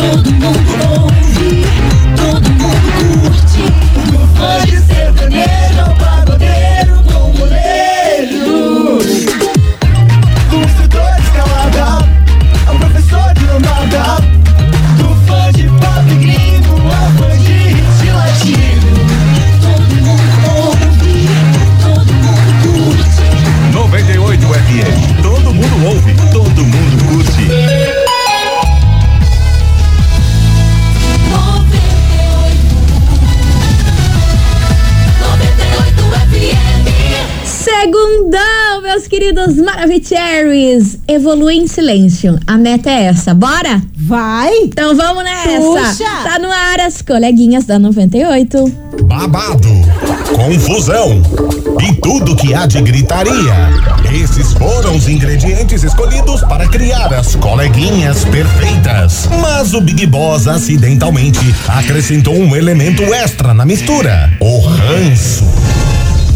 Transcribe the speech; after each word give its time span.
Todo 0.00 0.32
mundo 0.32 0.46
ouve, 0.46 0.59
Evolui 41.20 41.56
em 41.56 41.66
silêncio. 41.66 42.40
A 42.46 42.56
meta 42.56 42.88
é 42.88 43.04
essa. 43.04 43.34
Bora? 43.34 43.82
Vai! 43.94 44.50
Então 44.62 44.96
vamos 44.96 45.22
nessa. 45.22 45.60
Puxa. 45.60 46.10
Tá 46.24 46.38
no 46.38 46.50
ar 46.50 46.80
as 46.80 47.02
coleguinhas 47.02 47.66
da 47.66 47.78
98. 47.78 48.72
Babado, 49.04 49.68
confusão 50.34 51.20
e 51.86 51.92
tudo 51.96 52.34
que 52.34 52.54
há 52.54 52.64
de 52.64 52.80
gritaria. 52.80 53.52
Esses 54.10 54.54
foram 54.54 54.96
os 54.96 55.10
ingredientes 55.10 55.84
escolhidos 55.84 56.40
para 56.44 56.66
criar 56.66 57.12
as 57.12 57.34
coleguinhas 57.36 58.24
perfeitas. 58.24 59.28
Mas 59.42 59.74
o 59.74 59.82
Big 59.82 60.06
Boss 60.06 60.48
acidentalmente 60.48 61.54
acrescentou 61.68 62.34
um 62.34 62.56
elemento 62.56 63.02
extra 63.12 63.52
na 63.52 63.66
mistura: 63.66 64.32
o 64.40 64.60
ranço. 64.60 65.44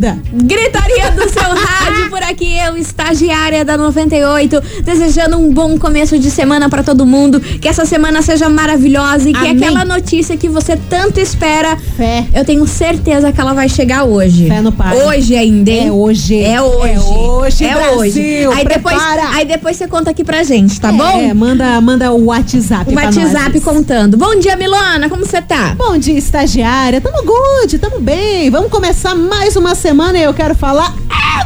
Onda! 0.00 0.18
Gritaria 0.32 1.10
do 1.10 1.28
seu 1.28 1.42
rádio 1.42 2.08
por 2.08 2.22
aqui, 2.22 2.56
eu, 2.56 2.74
estagiária 2.76 3.62
da 3.66 3.76
98, 3.76 4.62
desejando 4.82 5.36
um 5.36 5.52
bom 5.52 5.78
começo 5.78 6.18
de 6.18 6.30
semana 6.30 6.70
pra 6.70 6.82
todo 6.82 7.04
mundo, 7.04 7.38
que 7.38 7.68
essa 7.68 7.84
semana 7.84 8.22
seja 8.22 8.48
maravilhosa 8.48 9.28
e 9.28 9.32
que 9.34 9.38
Amém. 9.38 9.56
aquela 9.68 9.84
notícia 9.84 10.38
que 10.38 10.48
você 10.48 10.74
tanto 10.88 11.20
espera, 11.20 11.76
Fé. 11.98 12.26
eu 12.34 12.44
tenho 12.46 12.66
certeza 12.66 13.30
que 13.30 13.38
ela 13.38 13.52
vai 13.52 13.68
chegar 13.68 14.04
hoje. 14.04 14.48
Fé 14.48 14.62
no 14.62 14.72
pai. 14.72 14.96
Hoje 15.02 15.36
ainda, 15.36 15.70
hein? 15.70 15.88
É 15.88 15.92
hoje. 15.92 16.42
É 16.42 16.62
hoje. 16.62 16.92
É 16.94 17.00
hoje, 17.00 17.64
É 17.64 17.74
Brasil. 17.74 17.98
hoje. 17.98 18.46
Aí 18.58 18.64
depois, 18.64 18.98
aí 19.34 19.44
depois 19.44 19.76
você 19.76 19.86
conta 19.86 20.10
aqui 20.10 20.24
pra 20.24 20.42
gente, 20.42 20.80
tá 20.80 20.90
bom? 20.90 21.20
É, 21.20 21.34
manda, 21.34 21.78
manda 21.82 22.10
o 22.10 22.26
WhatsApp. 22.26 22.90
O 22.90 22.96
WhatsApp 22.96 23.52
nós. 23.54 23.64
contando. 23.64 24.16
Bom 24.16 24.34
dia, 24.38 24.56
Milona, 24.56 25.10
como 25.10 25.26
você 25.26 25.42
tá? 25.42 25.74
Bom 25.76 25.98
dia, 25.98 26.16
estagiária. 26.18 27.02
Tamo 27.02 27.22
good, 27.22 27.78
tamo 27.78 28.00
bem. 28.00 28.48
Vamos 28.48 28.70
começar 28.70 29.14
mais 29.14 29.56
uma 29.56 29.74
semana 29.74 29.89
e 29.92 30.22
eu 30.22 30.32
quero 30.32 30.54
falar 30.54 30.94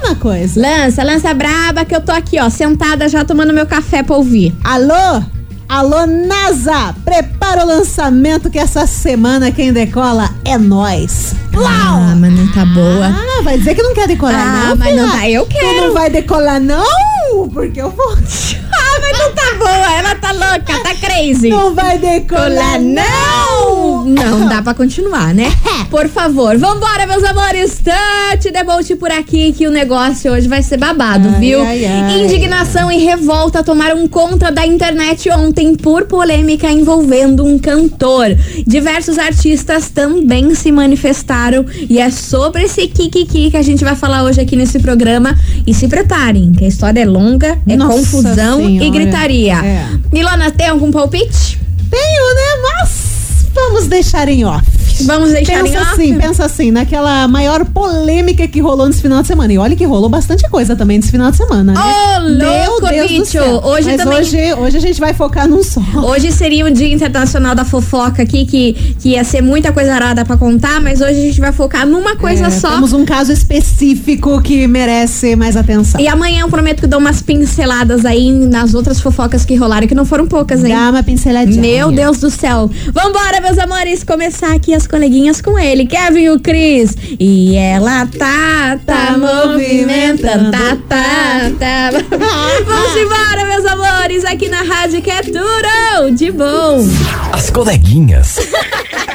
uma 0.05 0.15
coisa. 0.17 0.61
Lança, 0.61 1.03
lança 1.03 1.33
braba 1.33 1.83
que 1.85 1.95
eu 1.97 2.01
tô 2.03 2.13
aqui, 2.13 2.39
ó, 2.39 2.51
sentada 2.51 3.09
já 3.09 3.25
tomando 3.25 3.55
meu 3.55 3.65
café 3.65 4.03
pra 4.03 4.17
ouvir. 4.17 4.55
Alô? 4.63 5.23
Alô, 5.67 6.07
NASA! 6.07 6.95
Prepara 7.07 7.65
o 7.65 7.67
lançamento 7.67 8.51
que 8.51 8.59
essa 8.59 8.87
semana 8.87 9.51
quem 9.51 9.73
decola 9.73 10.29
é 10.45 10.59
nós. 10.59 11.35
Ah, 11.57 12.15
mas 12.19 12.33
não 12.35 12.47
tá 12.53 12.67
boa. 12.67 13.07
Ah, 13.07 13.43
vai 13.43 13.57
dizer 13.57 13.75
que 13.75 13.83
não 13.83 13.95
quer 13.95 14.07
decolar, 14.07 14.35
Ah, 14.39 14.69
não? 14.71 14.77
mas 14.77 14.95
não 14.95 15.11
tá, 15.11 15.29
eu 15.31 15.47
Tu 15.47 15.49
quero. 15.53 15.87
não 15.87 15.95
vai 15.95 16.11
decolar, 16.11 16.61
não? 16.61 17.49
Porque 17.53 17.81
eu 17.81 17.91
vou. 17.91 18.15
Ah, 18.77 19.01
mas 19.01 19.19
não 19.19 19.33
tá 19.33 19.55
boa, 19.59 19.93
ela 19.99 20.15
tá 20.17 20.33
louca, 20.33 20.79
tá 20.83 20.95
crazy. 20.95 21.49
Não 21.49 21.75
vai 21.75 21.97
decolar, 21.99 22.49
Colar, 22.51 22.79
não! 22.81 23.74
Não, 24.05 24.49
dá 24.49 24.63
pra 24.63 24.75
continuar, 24.75 25.35
né? 25.35 25.51
Por 25.91 26.09
favor, 26.09 26.57
vambora, 26.59 27.07
meus 27.07 27.23
amores. 27.25 27.81
Touch 27.83 28.51
Debolt 28.53 28.91
por 28.97 29.11
aqui 29.11 29.53
que 29.53 29.67
o 29.67 29.71
negócio 29.71 30.33
hoje 30.33 30.49
vai 30.49 30.63
ser 30.63 30.77
babado, 30.77 31.29
Ai, 31.29 31.41
viu? 31.41 31.63
ai, 31.63 31.85
ai. 31.85 32.25
Indignação 32.25 32.91
e 32.91 32.99
revolta 33.05 33.63
tomaram 33.63 34.07
conta 34.09 34.51
da 34.51 34.67
internet 34.67 35.31
ontem 35.31 35.75
por 35.77 36.07
polêmica 36.07 36.71
envolvendo 36.71 37.45
um 37.45 37.59
cantor. 37.59 38.37
Diversos 38.67 39.19
artistas 39.19 39.89
também 39.91 40.55
se 40.55 40.73
manifestaram 40.73 41.65
e 41.89 41.99
é 41.99 42.11
sobre 42.11 42.65
esse 42.65 42.87
kikiki 42.89 43.51
que 43.51 43.57
a 43.57 43.63
gente 43.63 43.85
vai 43.85 43.95
falar 43.95 44.25
hoje 44.25 44.41
aqui 44.41 44.57
nesse 44.57 44.79
programa. 44.81 45.37
E 45.67 45.73
se 45.73 45.87
preparem, 45.89 46.53
que 46.53 46.65
a 46.65 46.69
história 46.69 47.01
é 47.01 47.05
longa, 47.07 47.59
é 47.69 47.77
Nossa 47.77 47.99
confusão 47.99 48.61
e 48.69 48.79
Senhora. 48.79 48.91
gritaria. 48.91 49.55
É. 49.65 49.87
Milona, 50.13 50.51
tem 50.51 50.69
algum 50.69 50.91
palpite? 50.91 51.59
Tenho, 51.91 52.35
né? 52.35 52.63
Mas 52.63 53.14
vamos 53.55 53.87
deixar 53.87 54.29
em 54.29 54.45
off. 54.45 54.65
Vamos 55.07 55.33
deixar 55.33 55.63
Pensa 55.65 55.75
em 55.75 55.81
off? 55.81 55.91
assim, 55.93 56.15
pensa 56.19 56.45
assim, 56.45 56.71
naquela 56.71 57.27
maior 57.27 57.65
polêmica 57.65 58.47
que 58.47 58.61
rolou 58.61 58.87
nesse 58.87 59.03
final 59.03 59.23
de 59.23 59.27
semana. 59.29 59.53
E 59.53 59.59
olha 59.59 59.75
que 59.75 59.85
rolou 59.85 60.09
bastante 60.09 60.49
coisa 60.49 60.77
também 60.77 60.99
nesse 60.99 61.11
final 61.11 61.31
de 61.33 61.37
semana, 61.37 61.73
né? 61.73 61.81
Ô, 61.81 62.21
louco, 62.21 62.83
Meu 62.83 62.91
Deus 62.93 63.11
do 63.11 63.19
bicho. 63.19 63.25
céu. 63.33 63.61
Hoje 63.65 63.89
Mas 63.89 63.97
também- 63.97 64.19
Hoje, 64.19 64.55
hoje 64.55 64.77
a 64.77 64.81
gente 64.81 65.01
vai 65.01 65.13
focar 65.13 65.49
num 65.49 65.63
só. 65.65 65.81
Hoje 66.07 66.31
seria 66.31 66.65
o 66.65 66.71
Dia 66.71 66.93
Internacional 66.95 67.55
da 67.57 67.65
Fofoca 67.65 68.23
aqui, 68.23 68.47
que, 68.47 68.95
que 69.01 69.09
ia 69.11 69.25
ser 69.25 69.41
muita 69.43 69.73
coisa 69.73 69.95
arada 69.95 70.25
pra 70.25 70.37
contar, 70.37 70.81
mas 70.81 71.01
hoje 71.01 71.19
a 71.19 71.23
gente 71.23 71.41
vai 71.41 71.51
focar 71.53 71.85
numa 71.87 72.15
coisa 72.17 72.47
É, 72.47 72.51
só. 72.51 72.71
Temos 72.71 72.93
um 72.93 73.05
caso 73.05 73.33
específico 73.33 74.41
que 74.43 74.67
merece 74.69 75.35
mais 75.35 75.57
atenção. 75.57 76.01
E 76.01 76.07
amanhã 76.07 76.43
eu 76.43 76.49
prometo 76.49 76.81
que 76.83 76.87
dou 76.87 77.01
umas 77.01 77.21
pinceladas 77.21 78.05
aí 78.05 78.31
nas 78.31 78.75
outras 78.75 79.01
fofocas 79.01 79.45
que 79.45 79.57
rolaram, 79.57 79.87
que 79.89 79.95
não 79.95 80.05
foram 80.05 80.27
poucas, 80.29 80.63
hein? 80.63 80.73
Dá 80.75 80.91
uma 80.91 81.03
pinceladinha. 81.03 81.61
Meu 81.61 81.91
Deus 81.91 82.19
do 82.19 82.31
céu. 82.31 82.71
Vambora, 82.93 83.41
meus 83.45 83.59
amores, 83.59 84.03
começar 84.03 84.55
aqui 84.55 84.73
as 84.73 84.87
coleguinhas 84.87 85.43
com 85.43 85.59
ele, 85.59 85.87
Kevin 85.87 86.21
e 86.23 86.31
o 86.31 86.41
Cris. 86.41 86.97
E 87.21 87.55
ela 87.57 88.07
tá, 88.07 88.81
tá, 88.87 89.07
Tá 89.09 89.19
movimentando, 89.19 90.51
tá, 90.51 90.59
movimentando. 90.59 90.83
tá, 90.89 91.51
tá. 91.59 91.91
Vamos 92.65 92.97
embora, 92.97 93.45
meus 93.45 93.67
amores, 93.67 94.25
aqui 94.25 94.49
na 94.49 94.63
rádio 94.63 95.03
que 95.03 95.11
é 95.11 95.21
tudo 95.21 96.11
de 96.17 96.31
bom. 96.33 96.89
As 97.33 97.51
coleguinhas. 97.51 98.39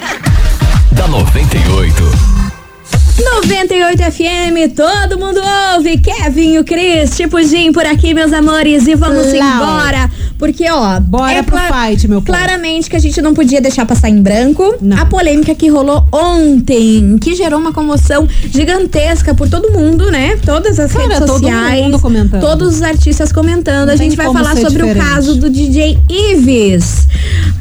da 0.93 1.07
98. 1.07 2.48
98 3.23 4.01
FM, 4.11 4.73
todo 4.75 5.19
mundo 5.19 5.41
ouve. 5.75 5.97
Kevin 5.97 6.57
o 6.57 6.63
Cris, 6.63 7.15
tipo 7.17 7.41
Jim 7.43 7.71
por 7.73 7.85
aqui, 7.85 8.13
meus 8.13 8.31
amores. 8.31 8.87
E 8.87 8.95
vamos 8.95 9.33
Lau. 9.33 9.55
embora. 9.55 10.09
Porque, 10.37 10.69
ó. 10.71 10.99
Bora 11.01 11.43
pro 11.43 11.57
fight, 11.57 12.07
meu 12.07 12.21
povo. 12.21 12.31
Claramente 12.37 12.89
que 12.89 12.95
a 12.95 12.99
gente 12.99 13.21
não 13.21 13.33
podia 13.33 13.59
deixar 13.59 13.85
passar 13.85 14.09
em 14.09 14.21
branco 14.21 14.77
Não. 14.81 14.97
a 14.97 15.05
polêmica 15.05 15.53
que 15.53 15.67
rolou 15.67 16.05
ontem, 16.13 17.17
que 17.19 17.35
gerou 17.35 17.59
uma 17.59 17.73
comoção 17.73 18.25
gigantesca 18.49 19.35
por 19.35 19.49
todo 19.49 19.69
mundo, 19.71 20.09
né? 20.09 20.37
Todas 20.45 20.79
as 20.79 20.91
Cara, 20.93 21.03
redes 21.03 21.19
todo 21.19 21.39
sociais. 21.39 21.83
mundo 21.83 21.99
comentando. 21.99 22.41
Todos 22.41 22.75
os 22.75 22.81
artistas 22.81 23.33
comentando. 23.33 23.87
Não 23.87 23.93
a 23.93 23.97
gente 23.97 24.15
vai 24.15 24.27
falar 24.31 24.55
sobre 24.55 24.81
o 24.83 24.87
diferente. 24.87 25.05
caso 25.05 25.35
do 25.35 25.49
DJ 25.49 25.97
Ives. 26.09 27.07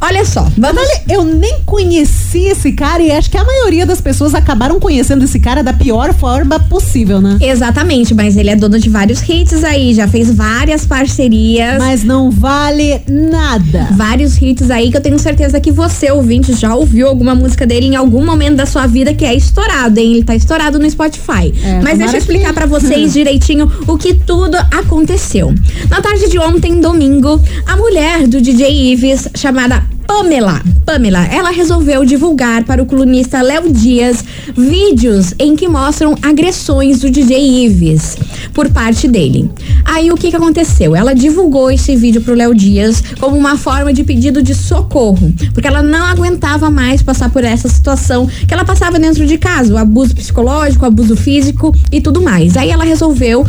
Olha 0.01 0.25
só, 0.25 0.47
vamos. 0.57 0.81
Olha, 0.81 1.03
eu 1.09 1.25
nem 1.25 1.59
conheci 1.67 2.45
esse 2.45 2.71
cara 2.73 3.03
e 3.03 3.11
acho 3.11 3.29
que 3.29 3.37
a 3.37 3.43
maioria 3.45 3.85
das 3.85 4.01
pessoas 4.01 4.35
acabaram 4.37 4.79
conhecendo 4.79 5.25
esse 5.25 5.41
cara 5.41 5.48
da 5.57 5.73
pior 5.73 6.13
forma 6.15 6.59
possível, 6.61 7.21
né? 7.21 7.39
Exatamente, 7.41 8.15
mas 8.15 8.37
ele 8.37 8.51
é 8.51 8.57
dono 8.57 8.79
de 8.79 8.89
vários 8.89 9.21
hits 9.29 9.65
aí, 9.65 9.95
já 9.95 10.07
fez 10.07 10.31
várias 10.35 10.87
parcerias. 10.87 11.79
Mas 11.79 12.05
não 12.05 12.31
vale 12.31 13.01
nada. 13.09 13.89
Vários 13.97 14.41
hits 14.41 14.71
aí 14.71 14.91
que 14.91 14.97
eu 14.97 15.01
tenho 15.01 15.19
certeza 15.19 15.61
que 15.61 15.71
você, 15.73 16.11
ouvinte, 16.11 16.53
já 16.55 16.75
ouviu 16.75 17.09
alguma 17.09 17.35
música 17.35 17.67
dele 17.67 17.87
em 17.87 17.97
algum 17.97 18.25
momento 18.25 18.57
da 18.57 18.67
sua 18.67 18.87
vida 18.87 19.13
que 19.15 19.25
é 19.25 19.35
estourado, 19.35 19.99
hein? 19.99 20.13
Ele 20.13 20.25
tá 20.25 20.35
estourado 20.35 20.79
no 20.79 20.89
Spotify. 20.91 21.53
É, 21.65 21.81
Mas 21.83 21.99
deixa 21.99 22.15
eu 22.17 22.19
explicar 22.19 22.49
que- 22.49 22.55
pra 22.55 22.67
vocês 22.67 23.13
direitinho 23.15 23.71
o 23.87 23.97
que 23.97 24.15
tudo 24.15 24.57
aconteceu. 24.71 25.55
Na 25.89 26.01
tarde 26.01 26.29
de 26.29 26.39
ontem, 26.39 26.81
domingo, 26.81 27.41
a 27.67 27.77
mulher 27.77 28.27
do 28.27 28.41
DJ 28.41 28.93
Ives, 28.93 29.29
chamada 29.35 29.83
Pamela, 30.09 30.63
Pamela, 30.87 31.27
ela 31.27 31.51
resolveu 31.51 32.03
divulgar 32.03 32.65
para 32.65 32.83
o 32.83 32.87
colunista 32.87 33.43
Léo 33.43 33.71
Dias 33.71 34.25
vídeos 34.57 35.35
em 35.39 35.55
que 35.55 35.69
mostram 35.69 36.15
agressões 36.23 37.01
do 37.01 37.11
DJ 37.11 37.67
Ives 37.67 38.17
por 38.55 38.71
parte 38.71 39.07
dele. 39.07 39.51
Aí 39.85 40.11
o 40.11 40.17
que 40.17 40.31
que 40.31 40.37
aconteceu? 40.37 40.97
Ela 40.97 41.15
divulgou 41.15 41.71
esse 41.71 41.95
vídeo 41.95 42.23
pro 42.23 42.35
Léo 42.35 42.55
Dias 42.55 43.05
como 43.21 43.37
uma 43.37 43.59
forma 43.59 43.93
de 43.93 44.03
pedido 44.03 44.43
de 44.43 44.55
socorro, 44.55 45.33
porque 45.53 45.69
ela 45.69 45.83
não 45.83 46.07
aguentava 46.07 46.71
mais 46.71 47.03
passar 47.03 47.31
por 47.31 47.45
essa 47.45 47.69
situação 47.69 48.27
que 48.27 48.55
ela 48.55 48.65
passava 48.65 48.99
dentro 48.99 49.27
de 49.27 49.37
casa, 49.37 49.75
o 49.75 49.77
abuso 49.77 50.17
psicológico, 50.17 50.85
o 50.85 50.89
abuso 50.89 51.17
físico 51.17 51.73
e 51.93 52.01
tudo 52.01 52.23
mais. 52.23 52.57
Aí 52.57 52.71
ela 52.71 52.85
resolveu 52.85 53.47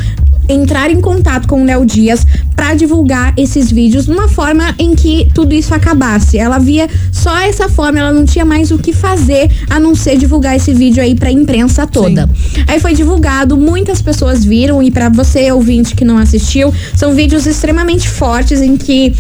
entrar 0.50 0.90
em 0.90 1.00
contato 1.00 1.48
com 1.48 1.62
o 1.62 1.66
Léo 1.66 1.86
Dias 1.86 2.26
para 2.56 2.74
divulgar 2.74 3.34
esses 3.38 3.72
vídeos 3.72 4.08
numa 4.08 4.28
forma 4.28 4.76
em 4.78 4.96
que 4.96 5.30
tudo 5.34 5.54
isso 5.54 5.74
acabasse. 5.74 6.38
Ela 6.38 6.58
via 6.58 6.90
só 7.12 7.38
essa 7.40 7.70
forma, 7.70 8.00
ela 8.00 8.12
não 8.12 8.26
tinha 8.26 8.44
mais 8.44 8.72
o 8.72 8.78
que 8.78 8.92
fazer 8.92 9.50
a 9.70 9.80
não 9.80 9.96
ser 9.96 10.18
divulgar 10.18 10.56
esse 10.56 10.74
vídeo 10.74 11.02
aí 11.02 11.16
pra 11.16 11.32
imprensa 11.32 11.86
toda. 11.86 12.30
Aí 12.68 12.80
foi 12.80 12.94
divulgado, 12.94 13.56
muitas 13.56 14.02
pessoas 14.02 14.44
viram 14.44 14.82
e 14.82 14.92
para 14.92 15.10
você 15.10 15.52
ouvinte 15.52 15.96
que 15.96 16.04
não 16.04 16.18
assistiu, 16.18 16.74
são 16.96 17.14
vídeos 17.14 17.46
extremamente 17.46 18.10
fortes 18.10 18.62
em 18.62 18.76
que 18.76 19.14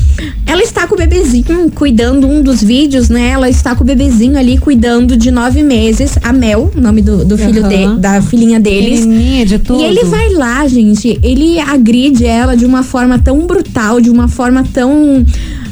ela 0.45 0.61
está 0.61 0.87
com 0.87 0.95
o 0.95 0.97
bebezinho 0.97 1.71
cuidando 1.73 2.27
um 2.27 2.41
dos 2.41 2.63
vídeos, 2.63 3.09
né? 3.09 3.29
Ela 3.29 3.49
está 3.49 3.75
com 3.75 3.83
o 3.83 3.87
bebezinho 3.87 4.37
ali 4.37 4.57
cuidando 4.57 5.15
de 5.15 5.31
nove 5.31 5.61
meses, 5.61 6.17
a 6.23 6.33
Mel, 6.33 6.71
nome 6.75 7.01
do, 7.01 7.23
do 7.23 7.37
filho 7.37 7.65
Aham. 7.65 7.95
de, 7.95 8.01
da 8.01 8.21
filhinha 8.21 8.59
deles. 8.59 9.05
Menininha 9.05 9.45
de 9.45 9.59
tudo. 9.59 9.81
E 9.81 9.85
ele 9.85 10.03
vai 10.05 10.29
lá, 10.33 10.67
gente, 10.67 11.18
ele 11.23 11.59
agride 11.59 12.25
ela 12.25 12.55
de 12.55 12.65
uma 12.65 12.83
forma 12.83 13.19
tão 13.19 13.45
brutal, 13.45 13.99
de 14.01 14.09
uma 14.09 14.27
forma 14.27 14.63
tão. 14.73 15.25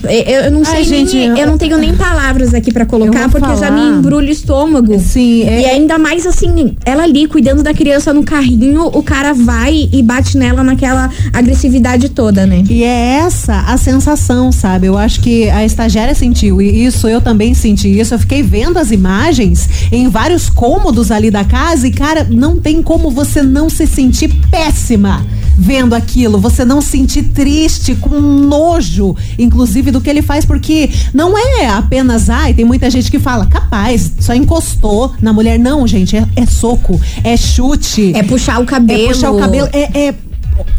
Eu, 0.04 0.44
eu 0.46 0.52
não 0.52 0.64
sei 0.64 0.76
Ai, 0.76 0.86
nem, 0.86 1.08
gente, 1.08 1.18
eu, 1.18 1.36
eu- 1.38 1.48
não 1.48 1.58
tenho 1.58 1.78
nem 1.78 1.94
palavras 1.96 2.54
aqui 2.54 2.72
pra 2.72 2.86
colocar, 2.86 3.30
porque 3.30 3.48
já 3.48 3.56
falar. 3.68 3.72
me 3.72 3.98
embrulha 3.98 4.30
o 4.30 4.32
estômago. 4.32 5.00
Sim, 5.00 5.44
é- 5.44 5.62
E 5.62 5.66
ainda 5.66 5.98
mais 5.98 6.26
assim, 6.26 6.76
ela 6.86 7.04
ali 7.04 7.28
cuidando 7.28 7.64
da 7.64 7.74
criança 7.74 8.14
no 8.14 8.24
carrinho, 8.24 8.86
o 8.86 9.02
cara 9.02 9.34
vai 9.34 9.90
e 9.92 10.02
bate 10.04 10.38
nela 10.38 10.64
naquela 10.64 11.10
agressividade 11.34 12.10
toda, 12.10 12.46
né? 12.46 12.64
E 12.70 12.84
é 12.84 13.18
essa 13.26 13.62
a 13.62 13.76
sensação, 13.78 14.52
sabe? 14.52 14.88
Eu 14.88 14.98
acho 14.98 15.20
que 15.20 15.50
a 15.50 15.66
estagiária 15.66 16.14
sentiu 16.14 16.62
e 16.62 16.86
isso 16.86 17.08
eu 17.08 17.20
também 17.20 17.54
senti 17.54 18.00
isso. 18.00 18.14
Eu 18.14 18.20
fiquei 18.20 18.44
vendo 18.44 18.78
as 18.78 18.92
imagens 18.92 19.68
em 19.92 20.08
vários 20.08 20.48
cômodos 20.50 21.12
ali 21.12 21.32
da 21.32 21.44
casa 21.44 21.88
e, 21.88 21.92
cara, 21.92 22.26
não 22.30 22.58
tem 22.60 22.82
como 22.84 23.10
você 23.10 23.42
não 23.42 23.70
se 23.70 23.88
sentir 23.88 24.30
péssima 24.52 25.26
vendo 25.58 25.96
aquilo, 25.96 26.40
você 26.40 26.64
não 26.64 26.80
se 26.82 26.98
sentir 26.98 27.24
triste, 27.24 27.96
com 27.96 28.20
nojo, 28.20 29.16
inclusive, 29.38 29.92
do 29.92 30.00
que 30.00 30.10
ele 30.10 30.22
faz, 30.22 30.46
porque 30.46 30.90
não 31.14 31.38
é 31.38 31.68
apenas, 31.68 32.30
ai, 32.30 32.54
tem 32.54 32.66
muita 32.66 32.90
gente 32.90 33.10
que 33.10 33.20
fala, 33.20 33.46
capaz, 33.46 34.12
só 34.20 34.34
encostou 34.34 35.14
na 35.22 35.34
mulher. 35.34 35.58
Não, 35.58 35.88
gente, 35.88 36.16
é, 36.16 36.28
é 36.36 36.46
soco, 36.46 37.00
é 37.24 37.36
chute. 37.36 38.14
É 38.16 38.24
puxar 38.24 38.60
o 38.60 38.66
cabelo. 38.66 39.04
É 39.04 39.08
puxar 39.08 39.32
o 39.32 39.38
cabelo, 39.38 39.70
é, 39.72 40.08
é 40.08 40.16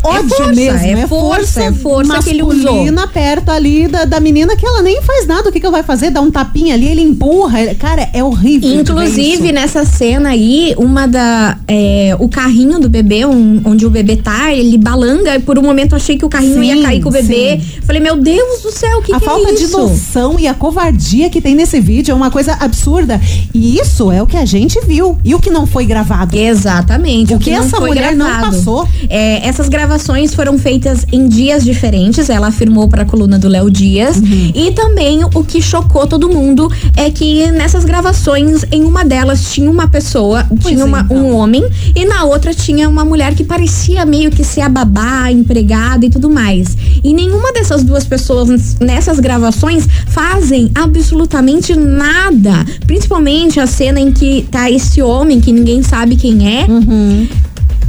ódio 0.02 0.28
força, 0.28 0.52
mesmo, 0.52 0.78
é 0.78 0.92
é, 0.92 1.06
força, 1.06 1.72
força 1.74 2.18
que 2.22 2.30
ele 2.30 2.42
usou. 2.42 2.84
perto 3.12 3.50
ali 3.50 3.88
da, 3.88 4.04
da 4.04 4.20
menina 4.20 4.56
que 4.56 4.66
ela 4.66 4.82
nem 4.82 5.00
faz 5.02 5.26
nada. 5.26 5.48
O 5.48 5.52
que 5.52 5.60
que 5.60 5.66
ela 5.66 5.72
vai 5.72 5.82
fazer? 5.82 6.10
Dar 6.10 6.20
um 6.20 6.30
tapinha 6.30 6.74
ali, 6.74 6.86
ele 6.88 7.02
empurra. 7.02 7.74
Cara, 7.74 8.08
é 8.12 8.22
horrível. 8.22 8.70
de 8.70 8.76
Inclusive, 8.80 9.52
nessa 9.52 9.84
cena 9.84 10.30
aí, 10.30 10.74
uma 10.78 11.06
da. 11.06 11.56
é, 11.66 12.16
o 12.18 12.28
carrinho 12.28 12.78
do 12.78 12.88
bebê, 12.88 13.24
um- 13.26 13.60
onde 13.64 13.86
o 13.86 13.90
bebê 13.90 14.16
tá, 14.16 14.52
ele 14.52 14.76
balanga. 14.78 15.34
E 15.36 15.40
por 15.40 15.58
um 15.58 15.62
momento 15.62 15.94
achei 15.96 16.16
que 16.18 16.24
o 16.24 16.28
carrinho 16.28 16.60
Sim, 16.60 16.74
ia 16.74 16.82
cair 16.82 17.02
com 17.02 17.08
o 17.08 17.12
bebê. 17.12 17.60
sim. 17.60 17.80
Falei, 17.82 18.00
meu 18.00 18.16
Deus 18.16 18.62
do 18.62 18.70
céu, 18.70 18.98
o 18.98 19.02
que, 19.02 19.12
a 19.12 19.18
que 19.18 19.24
falta 19.24 19.48
é 19.50 19.54
de 19.54 19.64
isso? 19.64 19.78
noção 19.78 20.38
e 20.38 20.46
a 20.46 20.54
covardia 20.54 21.30
que 21.30 21.40
tem 21.40 21.54
nesse 21.54 21.80
vídeo 21.80 22.12
é 22.12 22.14
uma 22.14 22.30
coisa 22.30 22.54
absurda. 22.60 23.20
E 23.54 23.78
isso 23.78 24.10
é 24.12 24.22
o 24.22 24.26
que 24.26 24.36
a 24.36 24.44
gente 24.44 24.80
viu. 24.86 25.18
E 25.24 25.34
o 25.34 25.40
que 25.40 25.50
não 25.50 25.66
foi 25.66 25.86
gravado. 25.86 26.36
Exatamente. 26.36 27.34
O 27.34 27.38
que 27.38 27.50
não 27.50 27.58
essa 27.60 27.80
mulher 27.80 28.14
não 28.14 28.26
gravado. 28.26 28.56
passou. 28.56 28.88
É, 29.08 29.46
essas 29.46 29.67
gravações 29.68 30.34
foram 30.34 30.58
feitas 30.58 31.04
em 31.12 31.28
dias 31.28 31.64
diferentes, 31.64 32.28
ela 32.30 32.48
afirmou 32.48 32.88
para 32.88 33.02
a 33.02 33.04
coluna 33.04 33.38
do 33.38 33.48
Léo 33.48 33.70
Dias. 33.70 34.16
Uhum. 34.16 34.52
E 34.54 34.70
também 34.72 35.24
o 35.24 35.44
que 35.44 35.60
chocou 35.62 36.06
todo 36.06 36.28
mundo 36.28 36.70
é 36.96 37.10
que 37.10 37.46
nessas 37.52 37.84
gravações, 37.84 38.64
em 38.72 38.84
uma 38.84 39.04
delas 39.04 39.52
tinha 39.52 39.70
uma 39.70 39.88
pessoa, 39.88 40.44
tinha 40.60 40.80
é, 40.80 40.84
uma- 40.84 41.00
então. 41.00 41.16
um 41.16 41.34
homem, 41.34 41.64
e 41.94 42.04
na 42.04 42.24
outra 42.24 42.52
tinha 42.54 42.88
uma 42.88 43.04
mulher 43.04 43.34
que 43.34 43.44
parecia 43.44 44.04
meio 44.04 44.30
que 44.30 44.44
ser 44.44 44.62
a 44.62 44.68
babá, 44.68 45.30
empregada 45.30 46.04
e 46.06 46.10
tudo 46.10 46.28
mais. 46.30 46.76
E 47.02 47.12
nenhuma 47.12 47.52
dessas 47.52 47.82
duas 47.82 48.04
pessoas 48.04 48.76
nessas 48.80 49.18
gravações 49.20 49.86
fazem 50.08 50.70
absolutamente 50.74 51.74
nada. 51.74 52.64
Principalmente 52.86 53.60
a 53.60 53.66
cena 53.66 54.00
em 54.00 54.12
que 54.12 54.46
tá 54.50 54.70
esse 54.70 55.00
homem 55.02 55.40
que 55.40 55.52
ninguém 55.52 55.82
sabe 55.82 56.16
quem 56.16 56.60
é. 56.60 56.64
Uhum. 56.66 57.26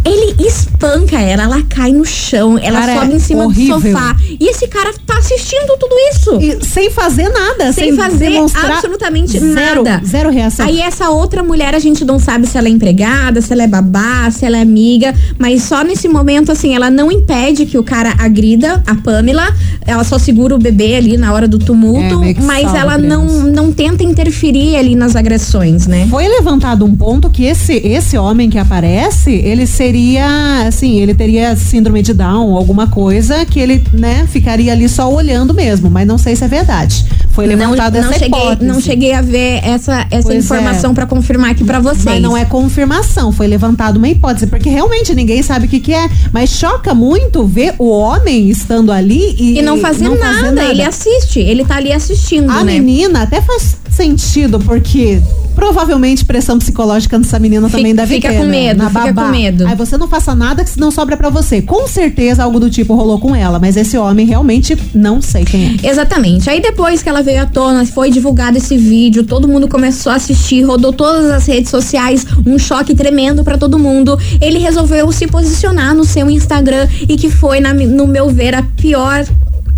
Ele 0.05 0.35
espanca 0.47 1.19
ela, 1.19 1.43
ela 1.43 1.61
cai 1.63 1.91
no 1.91 2.05
chão, 2.05 2.57
ela 2.57 2.79
Cara, 2.79 3.01
sobe 3.01 3.15
em 3.15 3.19
cima 3.19 3.45
horrível. 3.45 3.79
do 3.79 3.87
sofá. 3.87 4.15
E 4.39 4.47
esse 4.49 4.67
cara 4.67 4.93
tá 5.05 5.17
assistindo 5.17 5.77
tudo 5.77 5.93
isso. 6.11 6.39
E 6.41 6.65
sem 6.65 6.89
fazer 6.89 7.29
nada, 7.29 7.71
sem 7.73 7.89
sem, 7.89 7.95
fazer 7.95 8.37
absolutamente 8.37 9.37
zero, 9.39 9.83
nada. 9.83 10.05
Zero 10.05 10.29
reação. 10.29 10.65
Aí 10.65 10.79
essa 10.79 11.09
outra 11.09 11.43
mulher, 11.43 11.75
a 11.75 11.79
gente 11.79 12.05
não 12.05 12.19
sabe 12.19 12.47
se 12.47 12.57
ela 12.57 12.67
é 12.67 12.71
empregada, 12.71 13.41
se 13.41 13.51
ela 13.51 13.63
é 13.63 13.67
babá, 13.67 14.29
se 14.31 14.45
ela 14.45 14.57
é 14.57 14.61
amiga, 14.61 15.13
mas 15.37 15.63
só 15.63 15.83
nesse 15.83 16.07
momento, 16.07 16.51
assim, 16.51 16.75
ela 16.75 16.89
não 16.89 17.11
impede 17.11 17.65
que 17.65 17.77
o 17.77 17.83
cara 17.83 18.13
agrida 18.17 18.81
a 18.87 18.95
Pamela, 18.95 19.53
ela 19.85 20.03
só 20.03 20.17
segura 20.17 20.55
o 20.55 20.57
bebê 20.57 20.95
ali 20.95 21.17
na 21.17 21.33
hora 21.33 21.47
do 21.47 21.59
tumulto, 21.59 22.23
É, 22.23 22.35
mas 22.41 22.73
ela 22.73 22.97
não, 22.97 23.25
não 23.25 23.71
tenta 23.71 24.03
interferir 24.03 24.75
ali 24.77 24.95
nas 24.95 25.15
agressões, 25.15 25.87
né? 25.87 26.07
Foi 26.09 26.27
levantado 26.27 26.85
um 26.85 26.95
ponto 26.95 27.29
que 27.29 27.43
esse, 27.45 27.73
esse 27.73 28.17
homem 28.17 28.49
que 28.49 28.57
aparece, 28.57 29.31
ele 29.31 29.65
seria, 29.89 30.67
assim, 30.67 30.99
ele 30.99 31.15
teria 31.15 31.55
síndrome 31.55 32.03
de 32.03 32.13
Down 32.13 32.55
alguma 32.55 32.85
coisa 32.85 33.43
que 33.43 33.59
ele, 33.59 33.83
né, 33.91 34.27
ficaria 34.27 34.71
ali 34.71 34.87
só 34.87 35.11
olhando 35.11 35.51
mesmo, 35.51 35.89
mas 35.89 36.07
não 36.07 36.15
sei 36.15 36.35
se 36.35 36.43
é 36.43 36.47
verdade. 36.47 37.07
Foi 37.39 37.47
levantada 37.47 38.01
não 38.01 38.09
essa 38.09 38.19
cheguei, 38.19 38.39
hipótese. 38.39 38.65
não 38.71 38.81
cheguei 38.81 39.13
a 39.13 39.21
ver 39.21 39.59
essa, 39.63 40.05
essa 40.11 40.27
Pois 40.29 40.43
informação 40.45 40.91
é. 40.91 40.93
pra 40.93 41.05
confirmar 41.05 41.51
aqui 41.51 41.63
pra 41.63 41.79
vocês. 41.79 42.03
Mas 42.05 42.21
não 42.21 42.35
é 42.35 42.45
confirmação, 42.45 43.31
foi 43.31 43.47
levantada 43.47 43.97
uma 43.97 44.07
hipótese, 44.09 44.47
porque 44.47 44.69
realmente 44.69 45.13
ninguém 45.15 45.41
sabe 45.41 45.65
o 45.65 45.69
que, 45.69 45.79
que 45.79 45.93
é. 45.93 46.09
Mas 46.33 46.49
choca 46.51 46.93
muito 46.93 47.45
ver 47.45 47.73
o 47.79 47.89
homem 47.89 48.49
estando 48.49 48.91
ali 48.91 49.35
e, 49.39 49.59
E 49.59 49.61
não 49.61 49.77
fazer, 49.77 50.03
não 50.03 50.17
nada, 50.17 50.33
fazer 50.35 50.51
nada. 50.51 50.69
ele 50.69 50.81
assiste, 50.83 51.39
ele 51.39 51.63
tá 51.65 51.75
ali 51.75 51.91
assistindo, 51.93 52.49
A 52.51 52.63
né? 52.63 52.73
menina 52.73 53.23
até 53.23 53.41
faz 53.41 53.77
sentido, 53.89 54.59
porque 54.59 55.21
provavelmente 55.55 56.23
pressão 56.23 56.57
psicológica 56.57 57.17
nessa 57.17 57.37
menina 57.37 57.67
Fica- 57.67 57.77
também 57.77 57.93
deve 57.93 58.15
fica 58.15 58.29
ter. 58.29 58.37
com 58.37 58.43
né? 58.45 58.49
medo, 58.49 58.77
Na 58.83 58.89
fica 58.89 59.05
babá. 59.11 59.23
com 59.25 59.29
medo. 59.31 59.67
Aí 59.67 59.75
você 59.75 59.97
não 59.97 60.07
faça 60.07 60.33
nada 60.33 60.63
que 60.63 60.79
não 60.79 60.89
sobra 60.89 61.17
pra 61.17 61.29
você. 61.29 61.61
Com 61.61 61.85
certeza 61.85 62.43
algo 62.43 62.59
do 62.61 62.69
tipo 62.69 62.95
rolou 62.95 63.19
com 63.19 63.35
ela, 63.35 63.59
mas 63.59 63.75
esse 63.75 63.97
homem 63.97 64.25
realmente 64.25 64.77
não 64.93 65.21
sei 65.21 65.43
quem 65.43 65.77
é. 65.83 65.89
Exatamente. 65.89 66.49
Aí 66.49 66.61
depois 66.61 67.03
que 67.03 67.09
ela 67.09 67.21
veio 67.29 67.43
à 67.43 67.45
tona, 67.45 67.85
foi 67.85 68.09
divulgado 68.09 68.57
esse 68.57 68.75
vídeo, 68.75 69.23
todo 69.23 69.47
mundo 69.47 69.67
começou 69.67 70.11
a 70.11 70.15
assistir, 70.15 70.63
rodou 70.63 70.91
todas 70.91 71.29
as 71.29 71.45
redes 71.45 71.69
sociais, 71.69 72.25
um 72.43 72.57
choque 72.57 72.95
tremendo 72.95 73.43
pra 73.43 73.55
todo 73.55 73.77
mundo. 73.77 74.17
Ele 74.41 74.57
resolveu 74.57 75.11
se 75.11 75.27
posicionar 75.27 75.93
no 75.93 76.03
seu 76.03 76.27
Instagram 76.27 76.87
e 77.07 77.15
que 77.15 77.29
foi, 77.29 77.59
na- 77.59 77.71
no 77.71 78.07
meu 78.07 78.29
ver, 78.29 78.55
a 78.55 78.63
pior 78.63 79.23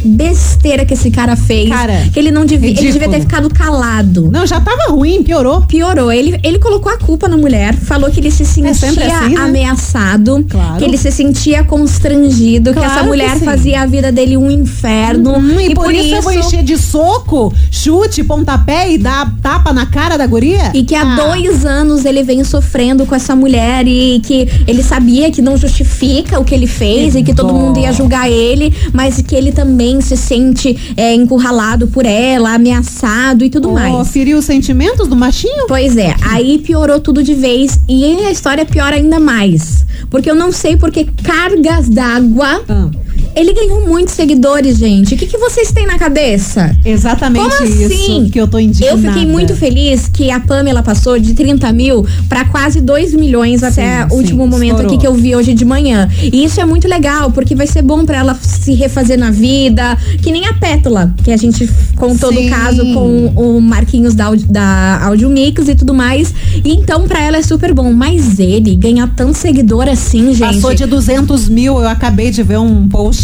besteira 0.04 0.86
que 0.86 0.94
esse 0.94 1.12
cara 1.12 1.36
fez. 1.36 1.70
Cara, 1.70 2.08
que 2.12 2.20
ele 2.20 2.32
não 2.32 2.46
devia, 2.46 2.70
ele 2.70 2.80
ridículo. 2.80 2.94
devia 2.94 3.10
ter 3.10 3.22
ficado 3.22 3.50
calado. 3.54 4.30
Não, 4.32 4.46
já 4.46 4.60
tava 4.60 4.92
ruim, 4.92 5.24
piorou. 5.24 5.62
Piorou. 5.62 6.12
Ele, 6.12 6.40
ele 6.44 6.60
colocou 6.60 6.92
a 6.92 6.98
culpa 6.98 7.28
na 7.28 7.38
mulher, 7.38 7.74
falou 7.76 8.10
que 8.10 8.20
ele 8.20 8.32
se 8.32 8.46
sentia 8.46 8.74
sempre 8.74 9.04
assim, 9.06 9.36
né? 9.36 9.42
ameaçado, 9.42 10.46
Claro. 10.50 10.78
que 10.78 10.84
ele 10.84 10.98
se 10.98 11.12
sentia 11.12 11.64
constrangido, 11.64 12.72
que 12.74 12.80
Claro 12.80 12.92
essa 12.92 13.02
que 13.02 13.08
mulher 13.08 13.38
sim. 13.38 13.46
fazia 13.46 13.82
a 13.82 13.86
vida 13.86 14.12
dele 14.12 14.38
um 14.38 14.50
inferno. 14.50 15.38
Hum, 15.38 15.60
e, 15.60 15.74
por, 15.74 15.94
isso, 15.94 16.16
eu 16.16 16.22
vou 16.22 16.32
encher 16.34 16.64
de 16.64 16.78
soco, 16.78 17.54
chute, 17.70 18.24
pontapé 18.24 18.92
e 18.92 18.98
dar 18.98 19.34
tapa 19.42 19.72
na 19.74 19.86
cara 19.86 20.18
da 20.18 20.26
guria? 20.26 20.72
E 20.74 20.84
que 20.84 20.96
há 20.96 21.02
Ah. 21.02 21.16
dois 21.16 21.66
anos 21.66 22.06
ele 22.06 22.24
vem 22.24 22.44
sofrendo 22.44 23.06
com 23.06 23.14
essa 23.16 23.36
mulher 23.36 23.86
e 23.88 24.20
que 24.24 24.48
ele 24.68 24.84
sabia 24.84 25.30
que 25.32 25.42
não 25.42 25.58
justifica 25.58 26.40
o 26.40 26.46
que 26.46 26.54
ele 26.54 26.68
fez 26.68 27.14
Que 27.14 27.20
e 27.20 27.24
que 27.24 27.34
todo 27.34 27.54
mundo 27.54 27.80
ia 27.80 27.92
julgar 27.92 28.30
ele, 28.30 28.74
mas 28.94 29.22
que 29.22 29.36
ele 29.36 29.52
também 29.52 29.91
se 30.00 30.16
sente 30.16 30.94
é, 30.96 31.14
encurralado 31.14 31.88
por 31.88 32.06
ela, 32.06 32.54
ameaçado 32.54 33.44
e 33.44 33.50
tudo 33.50 33.70
Oh, 33.70 33.74
mais. 33.74 34.10
feriu 34.10 34.38
os 34.38 34.46
sentimentos 34.46 35.08
do 35.08 35.16
machinho? 35.16 35.66
Pois 35.68 35.98
é, 35.98 36.16
aí 36.22 36.60
piorou 36.60 37.00
tudo 37.00 37.24
de 37.24 37.34
vez 37.34 37.80
e 37.90 38.06
a 38.26 38.32
história 38.32 38.64
piora 38.66 38.96
ainda 38.96 39.20
mais. 39.20 39.86
Porque 40.10 40.30
eu 40.30 40.36
não 40.36 40.52
sei 40.52 40.78
porque 40.78 41.08
cargas 41.24 41.90
d'água 41.90 42.62
Ah. 42.70 42.90
Ele 43.36 43.54
ganhou 43.54 43.88
muitos 43.88 44.14
seguidores, 44.14 44.78
gente. 44.78 45.14
O 45.14 45.18
que, 45.18 45.26
que 45.26 45.38
vocês 45.38 45.72
têm 45.72 45.86
na 45.86 45.98
cabeça? 45.98 46.76
Exatamente 46.84 47.56
Como 47.58 47.70
isso 47.70 47.86
assim? 47.86 48.30
que 48.30 48.40
eu 48.40 48.48
tô 48.48 48.60
indignada. 48.60 48.94
Eu 48.94 48.98
fiquei 49.14 49.26
muito 49.26 49.56
feliz 49.56 50.08
que 50.08 50.30
a 50.30 50.40
Pamela 50.40 50.84
passou 50.84 51.18
de 51.20 51.34
30 51.34 51.72
mil 51.72 52.06
pra 52.28 52.46
quase 52.46 52.82
2 52.82 53.14
milhões 53.14 53.64
até 53.64 54.02
Sim, 54.04 54.08
o 54.14 54.18
último 54.18 54.44
sim, 54.44 54.50
momento 54.50 54.72
estourou. 54.72 54.92
aqui 54.92 54.98
que 54.98 55.08
eu 55.08 55.14
vi 55.14 55.36
hoje 55.36 55.54
de 55.54 55.64
manhã. 55.64 56.10
E 56.22 56.44
isso 56.44 56.60
é 56.60 56.66
muito 56.66 56.88
legal, 56.88 57.32
porque 57.32 57.56
vai 57.56 57.68
ser 57.68 57.82
bom 57.82 58.06
pra 58.06 58.18
ela 58.18 58.38
se 58.42 58.74
refazer 58.74 59.18
na 59.18 59.32
vida. 59.32 59.98
Que 60.22 60.32
nem 60.32 60.46
a 60.48 60.54
Pétala, 60.54 61.14
que 61.24 61.32
a 61.32 61.38
gente 61.38 61.70
contou 61.96 62.34
Sim. 62.34 62.44
do 62.46 62.50
caso 62.50 62.84
com 62.94 63.28
o 63.36 63.62
Marquinhos 63.62 64.14
da, 64.14 64.30
da 64.50 65.06
Audio 65.06 65.30
Mix 65.30 65.68
e 65.68 65.76
tudo 65.76 65.94
mais. 65.94 66.34
E 66.66 66.74
então 66.74 67.08
pra 67.08 67.22
ela 67.22 67.38
é 67.38 67.42
super 67.42 67.74
bom. 67.74 67.92
Mas 67.94 68.40
ele 68.40 68.76
ganhar 68.76 69.08
tanto 69.16 69.38
seguidor 69.38 69.88
assim, 69.88 70.34
gente. 70.34 70.56
Passou 70.56 70.74
de 70.74 70.86
200 70.86 71.48
mil, 71.48 71.80
eu 71.80 71.88
acabei 71.88 72.30
de 72.30 72.44
ver 72.44 72.60
um 72.60 72.88
post. 72.88 73.21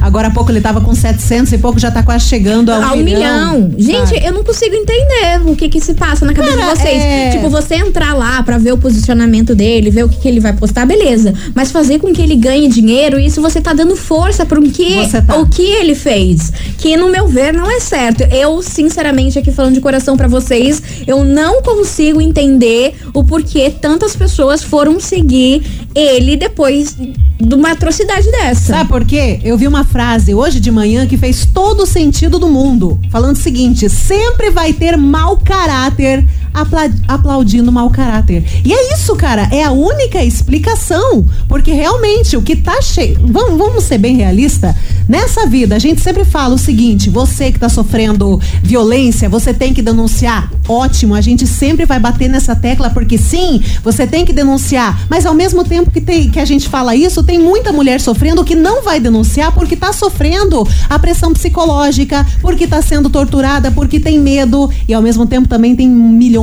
Agora 0.00 0.28
há 0.28 0.30
pouco 0.30 0.50
ele 0.50 0.60
tava 0.60 0.80
com 0.80 0.94
700 0.94 1.52
e 1.52 1.58
pouco, 1.58 1.78
já 1.78 1.90
tá 1.90 2.02
quase 2.02 2.26
chegando 2.26 2.70
a 2.70 2.92
um, 2.92 3.00
um 3.00 3.04
milhão. 3.04 3.74
Gente, 3.76 4.14
eu 4.24 4.32
não 4.32 4.42
consigo 4.44 4.74
entender 4.74 5.40
o 5.46 5.54
que 5.56 5.68
que 5.68 5.80
se 5.80 5.94
passa 5.94 6.24
na 6.24 6.32
cabeça 6.32 6.56
Cara, 6.56 6.72
de 6.74 6.78
vocês. 6.80 7.02
é- 7.02 7.30
Tipo, 7.30 7.48
você 7.50 7.74
entrar 7.76 8.14
lá 8.14 8.42
pra 8.42 8.58
ver 8.58 8.72
o 8.72 8.78
posicionamento 8.78 9.54
dele, 9.54 9.90
ver 9.90 10.04
o 10.04 10.08
que, 10.08 10.16
que 10.18 10.28
ele 10.28 10.40
vai 10.40 10.52
postar, 10.52 10.86
beleza. 10.86 11.34
Mas 11.54 11.70
fazer 11.70 11.98
com 11.98 12.12
que 12.12 12.22
ele 12.22 12.36
ganhe 12.36 12.68
dinheiro, 12.68 13.18
isso 13.18 13.40
você 13.40 13.60
tá 13.60 13.72
dando 13.72 13.96
força 13.96 14.44
pro 14.46 14.60
que, 14.62 14.94
Você 15.04 15.20
tá. 15.22 15.36
o 15.36 15.46
que 15.46 15.62
ele 15.62 15.94
fez. 15.94 16.52
Que, 16.78 16.96
no 16.96 17.08
meu 17.08 17.26
ver, 17.28 17.52
não 17.52 17.70
é 17.70 17.80
certo. 17.80 18.22
Eu, 18.32 18.62
sinceramente, 18.62 19.38
aqui 19.38 19.50
falando 19.50 19.74
de 19.74 19.80
coração 19.80 20.16
pra 20.16 20.28
vocês, 20.28 20.82
eu 21.06 21.24
não 21.24 21.62
consigo 21.62 22.20
entender 22.20 22.94
o 23.14 23.22
porquê 23.24 23.70
tantas 23.70 24.14
pessoas 24.16 24.62
foram 24.62 24.98
seguir 25.00 25.62
ele 25.94 26.36
depois 26.36 26.96
de 26.96 27.54
uma 27.54 27.72
atrocidade 27.72 28.30
dessa. 28.30 28.74
Sabe 28.74 28.88
por 28.88 29.04
quê? 29.04 29.40
Eu 29.42 29.56
vi 29.56 29.66
uma 29.66 29.84
frase 29.84 30.34
hoje 30.34 30.60
de 30.60 30.70
manhã 30.70 31.06
que 31.06 31.16
fez 31.16 31.46
todo 31.46 31.82
o 31.82 31.86
sentido 31.86 32.38
do 32.38 32.48
mundo. 32.48 33.00
Falando 33.10 33.36
o 33.36 33.38
seguinte: 33.38 33.88
sempre 33.88 34.50
vai 34.50 34.72
ter 34.72 34.96
mau 34.96 35.36
caráter 35.36 36.24
apla- 36.52 36.90
aplaudindo 37.08 37.70
mau 37.70 37.90
caráter. 37.90 38.44
E 38.64 38.72
é 38.72 38.94
isso, 38.94 39.14
cara. 39.16 39.48
É 39.52 39.62
a 39.64 39.70
única 39.70 40.22
explicação. 40.24 41.24
Porque 41.48 41.72
realmente 41.72 42.36
o 42.36 42.42
que 42.42 42.56
tá 42.56 42.80
cheio. 42.82 43.18
Vamos, 43.22 43.58
vamos 43.58 43.84
ser 43.84 43.98
bem 43.98 44.16
realista? 44.16 44.74
Nessa 45.08 45.46
vida, 45.46 45.74
a 45.74 45.78
gente 45.78 46.00
sempre 46.00 46.24
fala 46.24 46.54
o 46.54 46.58
seguinte: 46.58 47.10
você 47.10 47.50
que 47.50 47.58
tá 47.58 47.68
sofrendo 47.68 48.40
violência, 48.62 49.28
você 49.28 49.52
tem 49.52 49.74
que 49.74 49.82
denunciar. 49.82 50.50
Ótimo, 50.68 51.14
a 51.14 51.20
gente 51.20 51.46
sempre 51.46 51.84
vai 51.84 51.98
bater 51.98 52.28
nessa 52.28 52.54
tecla, 52.54 52.90
porque 52.90 53.18
sim, 53.18 53.60
você 53.82 54.06
tem 54.06 54.24
que 54.24 54.32
denunciar. 54.32 55.06
Mas 55.08 55.26
ao 55.26 55.34
mesmo 55.34 55.64
tempo 55.64 55.90
que, 55.90 56.00
tem, 56.00 56.30
que 56.30 56.38
a 56.38 56.44
gente 56.44 56.68
fala 56.68 56.94
isso, 56.94 57.22
tem 57.24 57.38
muita 57.38 57.72
mulher 57.72 58.00
sofrendo 58.00 58.44
que 58.44 58.54
não 58.54 58.82
vai 58.82 59.00
denunciar 59.00 59.52
porque 59.52 59.74
tá 59.74 59.92
sofrendo 59.92 60.66
a 60.88 60.98
pressão 60.98 61.32
psicológica, 61.32 62.24
porque 62.40 62.66
tá 62.66 62.80
sendo 62.80 63.10
torturada, 63.10 63.70
porque 63.70 63.98
tem 63.98 64.18
medo. 64.18 64.70
E 64.86 64.94
ao 64.94 65.02
mesmo 65.02 65.26
tempo 65.26 65.48
também 65.48 65.74
tem 65.74 65.88
milhões 65.88 66.39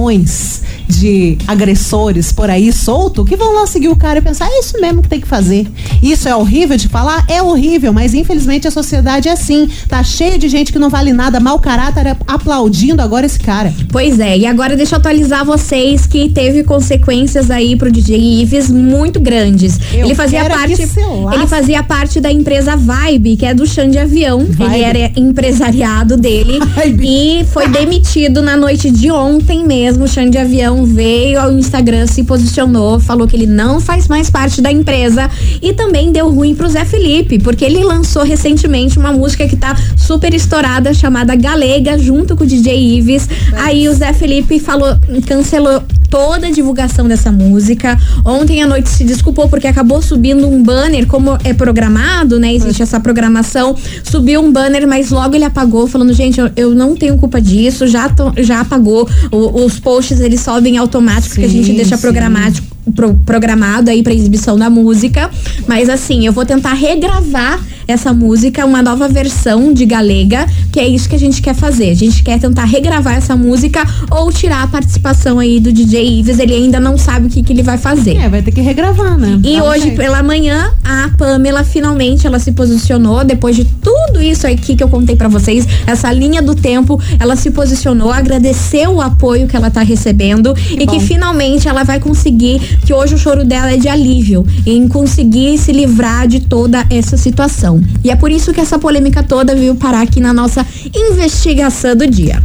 de 0.88 1.38
agressores 1.48 2.32
por 2.32 2.50
aí 2.50 2.72
solto 2.72 3.25
que 3.25 3.36
vão 3.36 3.54
lá 3.54 3.68
seguir 3.68 3.89
o 3.89 3.96
cara 3.96 4.20
e 4.20 4.22
pensar, 4.22 4.48
é 4.48 4.60
isso 4.60 4.80
mesmo 4.80 5.01
que 5.01 5.10
tem 5.10 5.20
que 5.20 5.27
fazer. 5.27 5.68
Isso 6.01 6.30
é 6.30 6.36
horrível 6.36 6.77
de 6.77 6.88
falar? 6.88 7.25
É 7.27 7.42
horrível, 7.42 7.92
mas 7.92 8.13
infelizmente 8.13 8.68
a 8.68 8.72
sociedade 8.72 9.27
é 9.27 9.32
assim. 9.32 9.68
Tá 9.88 10.04
cheia 10.04 10.38
de 10.38 10.48
gente 10.48 10.72
que 10.72 10.80
não 10.80 10.89
vale 10.89 11.12
nada, 11.12 11.39
mau 11.39 11.60
caráter, 11.60 12.16
aplaudindo 12.27 13.01
agora 13.01 13.25
esse 13.25 13.39
cara. 13.39 13.74
Pois 13.92 14.20
é, 14.20 14.38
e 14.38 14.46
agora 14.46 14.75
deixa 14.75 14.96
eu 14.96 15.00
atualizar 15.00 15.44
vocês 15.44 16.06
que 16.06 16.30
teve 16.30 16.63
consequências 16.63 17.51
aí 17.51 17.75
pro 17.75 17.92
DJ 17.92 18.42
Ives 18.42 18.70
muito 18.70 19.20
grandes. 19.20 19.80
Eu 19.94 20.06
ele 20.06 20.16
fazia 20.16 20.42
quero 20.42 20.54
parte, 20.54 20.82
ele 20.82 21.48
fazia 21.48 21.84
parte 21.84 22.20
da 22.20 22.32
empresa 22.32 22.75
Vibe, 22.75 23.38
que 23.38 23.46
é 23.46 23.54
do 23.54 23.66
chão 23.66 23.89
de 23.89 23.98
avião. 23.98 24.46
Vibe. 24.46 24.74
Ele 24.74 24.84
era 24.84 25.12
empresariado 25.16 26.16
dele 26.18 26.60
Vibe. 26.75 27.08
e 27.08 27.46
foi 27.46 27.68
demitido 27.68 28.42
na 28.42 28.56
noite 28.56 28.89
de 28.92 29.12
ontem 29.12 29.66
mesmo. 29.66 29.87
O 29.96 30.08
chão 30.08 30.29
de 30.29 30.38
avião 30.38 30.86
veio 30.86 31.39
ao 31.39 31.51
Instagram, 31.51 32.08
se 32.08 32.24
posicionou, 32.24 33.00
falou 33.00 33.25
que 33.25 33.36
ele 33.36 33.48
não 33.48 33.79
faz 33.79 34.08
mais 34.08 34.29
parte 34.29 34.62
da 34.62 34.70
empresa 34.70 35.29
e 35.62 35.74
também 35.74 36.12
deu 36.12 36.29
ruim 36.29 36.53
pro 36.53 36.67
Zé 36.67 36.84
Felipe, 36.84 37.39
porque 37.39 37.63
ele 37.63 37.84
lançou 37.84 38.24
recentemente 38.24 39.00
uma 39.00 39.13
música 39.13 39.48
que 39.48 39.56
tá 39.56 39.75
super 39.96 40.34
estourada 40.34 40.94
chamada 40.94 41.36
Galega 41.36 41.98
junto 41.98 42.36
com 42.36 42.44
o 42.44 42.48
DJ 42.48 42.98
Ives. 42.98 43.29
Aí 43.53 43.88
o 43.88 43.94
Zé 43.94 44.12
Felipe 44.12 44.60
falou, 44.60 44.98
cancelou 45.25 45.82
toda 46.09 46.47
a 46.47 46.51
divulgação 46.51 47.07
dessa 47.07 47.31
música. 47.31 47.97
Ontem 48.25 48.61
à 48.61 48.67
noite 48.67 48.89
se 48.89 49.03
desculpou 49.03 49.47
porque 49.49 49.67
acabou 49.67 50.01
subindo 50.01 50.47
um 50.47 50.61
banner, 50.63 51.05
como 51.07 51.37
é 51.43 51.53
programado, 51.53 52.39
né? 52.39 52.53
Existe 52.53 52.81
essa 52.81 52.99
programação. 52.99 53.75
Subiu 54.03 54.41
um 54.41 54.51
banner, 54.51 54.87
mas 54.87 55.09
logo 55.09 55.35
ele 55.35 55.45
apagou, 55.45 55.87
falando, 55.87 56.13
gente, 56.13 56.39
eu, 56.39 56.49
eu 56.55 56.75
não 56.75 56.95
tenho 56.95 57.17
culpa 57.17 57.41
disso, 57.41 57.87
já, 57.87 58.09
tô- 58.09 58.31
já 58.37 58.61
apagou. 58.61 59.07
O- 59.31 59.65
os 59.65 59.79
posts 59.79 60.19
eles 60.19 60.41
sobem 60.41 60.77
automático, 60.77 61.29
porque 61.35 61.45
a 61.45 61.49
gente 61.49 61.71
deixa 61.73 61.95
sim. 61.95 62.01
programático 62.01 62.76
pro- 62.96 63.15
programado 63.25 63.89
aí 63.89 64.01
pra 64.03 64.13
exibição 64.13 64.58
da 64.58 64.70
música. 64.70 65.29
Mas 65.67 65.89
assim, 65.89 66.25
eu 66.25 66.34
vou 66.34 66.46
tentar 66.46 66.74
regravar 66.74 67.60
essa 67.88 68.12
música, 68.13 68.65
uma 68.65 68.82
nova 68.82 69.08
versão 69.08 69.72
de 69.74 69.86
Galega, 69.86 70.46
que 70.74 70.79
é 70.79 70.86
isso 70.86 71.08
que 71.08 71.15
a 71.15 71.20
gente 71.20 71.41
quer 71.41 71.56
fazer. 71.56 71.89
A 71.91 71.94
gente 71.94 72.22
quer 72.22 72.38
tentar 72.38 72.65
regravar 72.65 73.15
essa 73.15 73.34
música 73.34 73.82
ou 74.12 74.29
tirar 74.29 74.63
a 74.63 74.67
participação 74.67 75.39
aí 75.39 75.58
do 75.60 75.72
DJ 75.72 76.20
Ives. 76.20 76.38
Ele 76.38 76.53
ainda 76.53 76.82
não 76.82 76.98
sabe 76.98 77.27
o 77.27 77.29
que, 77.29 77.41
que 77.41 77.53
ele 77.53 77.63
vai 77.63 77.77
fazer. 77.77 78.17
É, 78.17 78.27
vai 78.27 78.41
ter 78.41 78.51
que 78.51 78.60
regravar, 78.60 79.17
né? 79.17 79.39
E 79.41 79.56
Dá 79.58 79.63
hoje, 79.63 79.82
jeito. 79.84 79.96
pela 79.96 80.22
manhã, 80.22 80.70
a 80.84 81.10
Pamela 81.17 81.63
finalmente 81.63 82.27
ela 82.27 82.39
se 82.39 82.51
posicionou 82.51 83.24
depois 83.24 83.56
de 83.56 83.63
tudo 83.63 84.22
isso 84.22 84.46
aqui 84.46 84.75
que 84.75 84.84
eu 84.84 84.89
contei 84.89 85.15
pra 85.15 85.29
vocês, 85.29 85.65
essa 85.86 86.12
linha 86.12 86.41
do 86.41 86.53
tempo, 86.56 87.00
ela 87.20 87.38
se 87.38 87.51
posicionou, 87.51 88.12
agradeceu 88.12 88.96
o 88.96 89.01
apoio 89.01 89.48
que 89.48 89.56
ela 89.56 89.72
tá 89.72 89.82
recebendo 89.82 90.53
e 90.72 90.86
bom. 90.86 90.91
que 90.91 91.00
finalmente 91.00 91.70
ela 91.70 91.84
vai 91.84 92.01
conseguir, 92.01 92.60
que 92.86 92.93
hoje 92.93 93.15
o 93.15 93.17
choro 93.17 93.43
dela 93.43 93.72
é 93.72 93.77
de 93.77 93.88
alívio 93.88 94.46
em 94.65 94.88
conseguir 94.88 95.57
se 95.57 95.72
livrar 95.72 96.27
de 96.27 96.41
toda 96.41 96.86
essa 96.89 97.17
situação. 97.17 97.81
E 98.03 98.10
é 98.10 98.15
por 98.15 98.31
isso 98.31 98.53
que 98.53 98.62
essa 98.62 98.79
polêmica 98.79 99.24
toda 99.24 99.55
veio 99.55 99.75
parar 99.75 100.01
aqui 100.01 100.19
na 100.19 100.34
nossa 100.34 100.65
investigação 100.96 101.96
do 101.96 102.07
dia. 102.07 102.41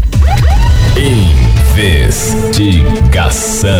Investigação. 1.74 3.70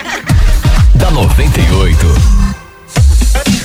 da 0.95 1.11
98. 1.11 2.07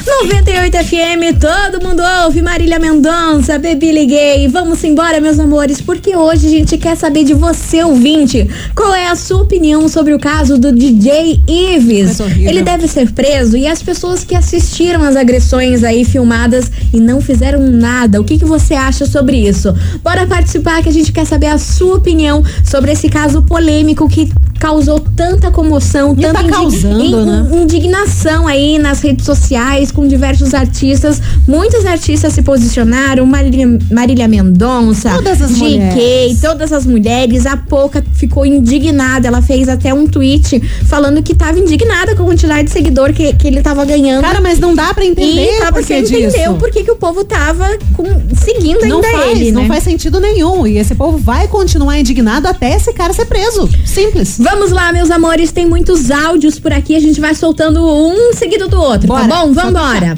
98 0.06 0.78
FM, 0.78 1.40
todo 1.40 1.86
mundo 1.86 2.02
ouve 2.24 2.42
Marília 2.42 2.80
Mendonça, 2.80 3.60
Bebi 3.60 3.92
Liguei. 3.92 4.48
Vamos 4.48 4.84
embora, 4.84 5.22
meus 5.22 5.40
amores, 5.40 5.82
porque 5.82 6.16
hoje 6.16 6.48
a 6.48 6.50
gente 6.50 6.78
quer 6.80 6.98
saber 6.98 7.24
de 7.24 7.36
você, 7.36 7.84
ouvinte. 7.84 8.50
Qual 8.76 8.92
é 8.94 9.08
a 9.08 9.16
sua 9.16 9.44
opinião 9.44 9.88
sobre 9.88 10.16
o 10.16 10.20
caso 10.20 10.58
do 10.58 10.72
DJ 10.72 11.44
Ives? 11.48 12.20
Ele 12.20 12.64
deve 12.64 12.88
ser 12.88 13.12
preso 13.12 13.56
e 13.56 13.68
as 13.68 13.84
pessoas 13.84 14.24
que 14.24 14.34
assistiram 14.34 15.04
as 15.04 15.16
agressões 15.16 15.84
aí 15.84 16.04
filmadas 16.04 16.72
e 16.92 17.00
não 17.00 17.22
fizeram 17.22 17.60
nada. 17.60 18.20
O 18.20 18.24
que, 18.24 18.40
que 18.40 18.46
você 18.46 18.74
acha 18.74 19.06
sobre 19.06 19.38
isso? 19.38 19.72
Bora 20.04 20.26
participar 20.26 20.82
que 20.82 20.90
a 20.90 20.94
gente 20.94 21.12
quer 21.12 21.26
saber 21.26 21.48
a 21.48 21.60
sua 21.60 21.98
opinião 21.98 22.44
sobre 22.64 22.92
esse 22.92 23.10
caso 23.10 23.44
polêmico 23.44 24.10
que 24.10 24.32
causou 24.66 25.00
tanta 25.00 25.52
comoção, 25.52 26.16
E 26.18 26.22
tanta 26.22 26.42
tá 26.44 26.50
causando, 26.50 27.24
né? 27.24 27.48
indignação 27.62 28.48
aí 28.48 28.80
nas 28.80 29.00
redes 29.00 29.24
sociais 29.24 29.92
com 29.92 30.08
diversos 30.08 30.56
artistas. 30.56 31.22
Muitos 31.48 31.86
artistas 31.86 32.34
se 32.34 32.42
posicionaram, 32.42 33.28
Marília, 33.28 33.68
Marília 33.92 34.28
Mendonça, 34.28 35.12
Todas 35.12 35.40
as 35.40 35.52
GK, 35.52 35.60
mulheres. 35.60 36.42
todas 36.42 36.74
as 36.74 36.84
mulheres. 36.86 37.46
A 37.46 37.58
Pouca 37.58 38.04
ficou 38.14 38.44
indignada. 38.44 39.28
Ela 39.28 39.42
fez 39.42 39.70
até 39.70 39.94
um 39.94 40.08
tweet 40.08 40.60
falando 40.88 41.22
que 41.22 41.36
tava 41.36 41.60
indignada 41.60 42.16
com 42.16 42.24
a 42.24 42.26
quantidade 42.26 42.64
de 42.64 42.72
seguidor 42.72 43.14
que, 43.14 43.34
que 43.34 43.48
ele 43.48 43.62
tava 43.62 43.86
ganhando. 43.86 44.22
Cara, 44.24 44.42
mas 44.42 44.58
não 44.60 44.74
dá 44.74 44.94
para 44.96 45.06
entender 45.06 45.46
e 45.46 45.58
pra 45.60 45.72
por 45.72 45.84
você 45.84 46.02
que 46.02 46.10
entendeu 46.18 46.56
por 46.56 46.72
que, 46.72 46.84
que 46.84 46.92
o 46.92 46.96
povo 46.96 47.24
tava 47.24 47.68
com- 47.94 48.22
seguindo 48.36 48.84
Não 48.88 48.98
ainda 48.98 49.12
faz, 49.12 49.32
ele, 49.40 49.52
não 49.52 49.62
né? 49.64 49.68
faz 49.68 49.84
sentido 49.84 50.20
nenhum. 50.20 50.66
E 50.66 50.78
esse 50.80 50.96
povo 50.96 51.18
vai 51.20 51.48
continuar 51.48 52.00
indignado 52.00 52.48
até 52.48 52.76
esse 52.76 52.92
cara 52.94 53.14
ser 53.14 53.26
preso. 53.26 53.70
Simples. 53.86 54.38
Vamos 54.40 54.55
lá, 54.72 54.92
meus 54.94 55.12
amores, 55.12 55.52
tem 55.52 55.66
muitos 55.68 56.10
áudios 56.12 56.60
por 56.60 56.72
aqui, 56.74 56.96
a 56.96 57.00
gente 57.00 57.20
vai 57.20 57.34
soltando 57.36 57.82
um 57.84 58.34
seguido 58.34 58.68
do 58.68 58.80
outro, 58.80 59.08
Bora, 59.08 59.28
tá 59.28 59.46
bom? 59.46 59.54
Vambora. 59.54 60.18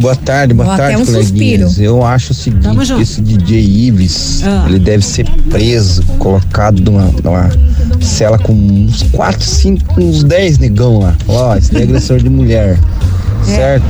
Boa 0.00 0.16
tarde, 0.16 0.54
boa 0.54 0.66
Ó, 0.72 0.76
tarde, 0.78 0.96
um 1.02 1.04
coleguinhas. 1.04 1.26
suspiro. 1.72 1.84
Eu 1.84 2.02
acho 2.04 2.32
o 2.32 2.34
seguinte, 2.34 2.66
esse 3.02 3.20
DJ 3.20 3.60
Ives, 3.60 4.42
Ah. 4.44 4.64
ele 4.66 4.78
deve 4.78 5.04
ser 5.04 5.28
preso, 5.50 6.02
colocado 6.18 6.80
numa, 6.80 7.10
numa 7.22 7.50
cela 8.00 8.38
com 8.38 8.52
uns 8.54 9.02
4, 9.12 9.44
5, 9.44 10.00
uns 10.00 10.24
10 10.24 10.56
negão 10.58 11.00
lá. 11.00 11.14
Ó, 11.28 11.54
esse 11.54 11.70
daí 11.70 11.82
é 11.82 11.84
agressor 11.84 12.18
de 12.18 12.30
mulher. 12.30 12.78
Certo? 13.44 13.84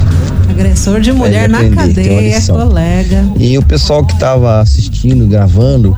Agressor 0.48 1.00
de 1.00 1.12
mulher 1.12 1.48
na 1.48 1.58
aprender, 1.58 1.76
cadeia, 1.76 2.40
colega. 2.42 3.24
E 3.38 3.56
o 3.58 3.62
pessoal 3.62 4.04
que 4.04 4.16
tava 4.18 4.60
assistindo, 4.60 5.26
gravando, 5.26 5.96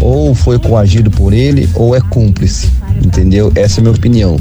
ou 0.00 0.34
foi 0.34 0.58
coagido 0.58 1.10
por 1.10 1.32
ele, 1.32 1.68
ou 1.74 1.94
é 1.94 2.00
cúmplice. 2.00 2.70
Entendeu? 3.04 3.52
Essa 3.54 3.78
é 3.78 3.80
a 3.80 3.82
minha 3.82 3.94
opinião. 3.94 4.36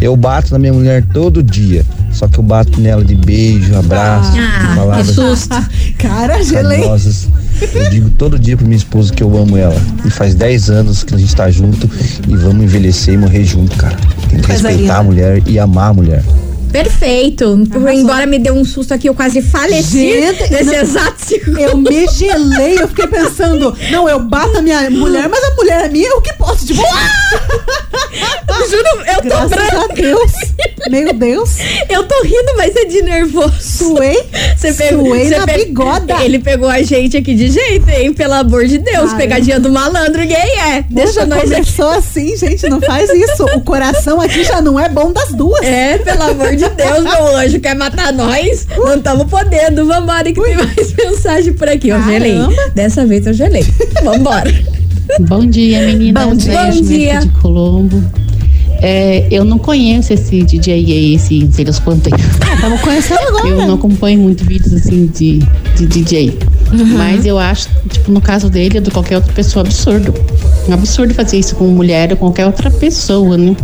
Eu 0.00 0.16
bato 0.16 0.52
na 0.52 0.58
minha 0.58 0.72
mulher 0.72 1.04
todo 1.12 1.42
dia. 1.42 1.84
Só 2.12 2.28
que 2.28 2.38
eu 2.38 2.42
bato 2.42 2.80
nela 2.80 3.04
de 3.04 3.14
beijo, 3.14 3.74
abraço, 3.74 4.32
Ah, 4.36 4.68
que 4.68 4.76
palavras 4.76 5.14
susto. 5.14 5.56
Cara, 5.98 6.42
gelei. 6.42 6.82
Eu 6.84 7.90
digo 7.90 8.10
todo 8.10 8.38
dia 8.38 8.56
pra 8.56 8.66
minha 8.66 8.76
esposa 8.76 9.12
que 9.12 9.22
eu 9.22 9.36
amo 9.36 9.56
ela. 9.56 9.80
E 10.04 10.10
faz 10.10 10.34
10 10.34 10.70
anos 10.70 11.04
que 11.04 11.14
a 11.14 11.18
gente 11.18 11.34
tá 11.34 11.50
junto 11.50 11.88
e 12.28 12.36
vamos 12.36 12.64
envelhecer 12.64 13.14
e 13.14 13.16
morrer 13.16 13.44
junto, 13.44 13.76
cara. 13.76 13.96
Tem 14.28 14.40
que 14.40 14.50
respeitar 14.50 14.98
a 14.98 15.02
mulher 15.02 15.42
e 15.46 15.58
amar 15.58 15.90
a 15.90 15.94
mulher. 15.94 16.22
Perfeito. 16.72 17.58
Embora 17.92 18.26
me 18.26 18.38
deu 18.38 18.54
um 18.54 18.64
susto 18.64 18.92
aqui, 18.94 19.08
eu 19.08 19.14
quase 19.14 19.42
faleci 19.42 19.98
Gente, 20.20 20.50
nesse 20.50 20.64
não- 20.64 20.74
exato 20.74 21.14
segundo. 21.18 21.60
Eu 21.60 21.76
me 21.76 22.06
gelei, 22.08 22.80
eu 22.80 22.88
fiquei 22.88 23.06
pensando, 23.06 23.76
não, 23.90 24.08
eu 24.08 24.18
bato 24.20 24.58
a 24.58 24.62
minha 24.62 24.88
mulher, 24.90 25.28
mas 25.28 25.44
a 25.44 25.54
mulher 25.54 25.84
é 25.84 25.88
minha, 25.88 26.08
eu 26.08 26.20
que 26.20 26.32
posso, 26.34 26.66
tipo, 26.66 26.82
ah! 26.82 27.08
Juro, 28.70 28.84
eu 29.08 29.16
tô 29.16 29.22
Graças 29.48 29.52
a 29.52 29.56
branca. 29.88 29.94
Deus. 30.02 30.32
Meu 30.88 31.12
Deus. 31.12 31.50
Eu 31.88 32.04
tô 32.04 32.22
rindo, 32.22 32.52
mas 32.56 32.74
é 32.76 32.84
de 32.84 33.02
nervoso. 33.02 33.54
Suei. 33.60 34.22
Você 34.56 34.72
pegou, 34.72 35.06
Suei 35.06 35.24
você 35.28 35.36
na 35.38 35.46
pe- 35.46 35.64
bigoda. 35.64 36.22
Ele 36.22 36.38
pegou 36.38 36.68
a 36.68 36.80
gente 36.82 37.16
aqui 37.16 37.34
de 37.34 37.50
jeito, 37.50 37.88
hein? 37.90 38.12
Pelo 38.12 38.34
amor 38.34 38.66
de 38.66 38.78
Deus. 38.78 39.12
Pegadinha 39.14 39.58
do 39.58 39.70
malandro 39.70 40.24
gay 40.26 40.36
é. 40.36 40.84
Deixa 40.88 41.26
nós 41.26 41.40
aqui. 41.50 41.54
começou 41.54 41.88
assim, 41.90 42.36
gente, 42.36 42.68
não 42.68 42.80
faz 42.80 43.10
isso. 43.10 43.44
O 43.56 43.60
coração 43.62 44.20
aqui 44.20 44.44
já 44.44 44.60
não 44.62 44.78
é 44.78 44.88
bom 44.88 45.12
das 45.12 45.30
duas. 45.32 45.62
É, 45.66 45.98
pelo 45.98 46.22
amor 46.22 46.54
de 46.54 46.61
Deus, 46.70 47.04
meu 47.04 47.36
anjo 47.36 47.60
quer 47.60 47.74
matar 47.74 48.12
nós? 48.12 48.66
Não 48.76 48.96
estamos 48.96 49.26
podendo. 49.28 49.86
Vambora 49.86 50.32
que 50.32 50.40
tem 50.40 50.56
mais 50.56 50.94
mensagem 50.94 51.52
por 51.52 51.68
aqui. 51.68 51.88
Eu 51.88 52.02
gelei. 52.04 52.34
Caramba. 52.34 52.70
Dessa 52.74 53.06
vez 53.06 53.26
eu 53.26 53.34
gelei. 53.34 53.66
Vambora. 54.02 54.52
Bom 55.20 55.46
dia, 55.46 55.86
meninas. 55.86 56.24
Bom 56.24 56.34
dia. 56.34 56.64
Bom 56.64 56.80
dia. 56.80 57.20
De 57.20 57.28
Colombo. 57.40 58.02
É, 58.84 59.28
eu 59.30 59.44
não 59.44 59.58
conheço 59.58 60.12
esse 60.12 60.42
DJ 60.42 60.74
aí, 60.74 61.14
esse 61.14 61.46
Zé 61.46 61.64
Panteiros. 61.84 62.20
Estamos 62.52 62.80
conhecendo 62.80 63.20
agora. 63.28 63.48
Eu 63.48 63.56
não 63.58 63.74
acompanho 63.74 64.18
muito 64.18 64.44
vídeos 64.44 64.72
assim 64.74 65.06
de, 65.06 65.38
de 65.76 65.86
DJ. 65.86 66.36
Mas 66.96 67.24
eu 67.24 67.38
acho, 67.38 67.68
tipo, 67.88 68.10
no 68.10 68.20
caso 68.20 68.50
dele 68.50 68.78
ou 68.78 68.82
de 68.82 68.90
qualquer 68.90 69.16
outra 69.16 69.32
pessoa, 69.32 69.64
absurdo. 69.64 70.12
Um 70.68 70.74
absurdo 70.74 71.14
fazer 71.14 71.38
isso 71.38 71.54
com 71.54 71.66
mulher 71.66 72.10
ou 72.10 72.16
qualquer 72.16 72.44
outra 72.44 72.72
pessoa, 72.72 73.36
né? 73.36 73.54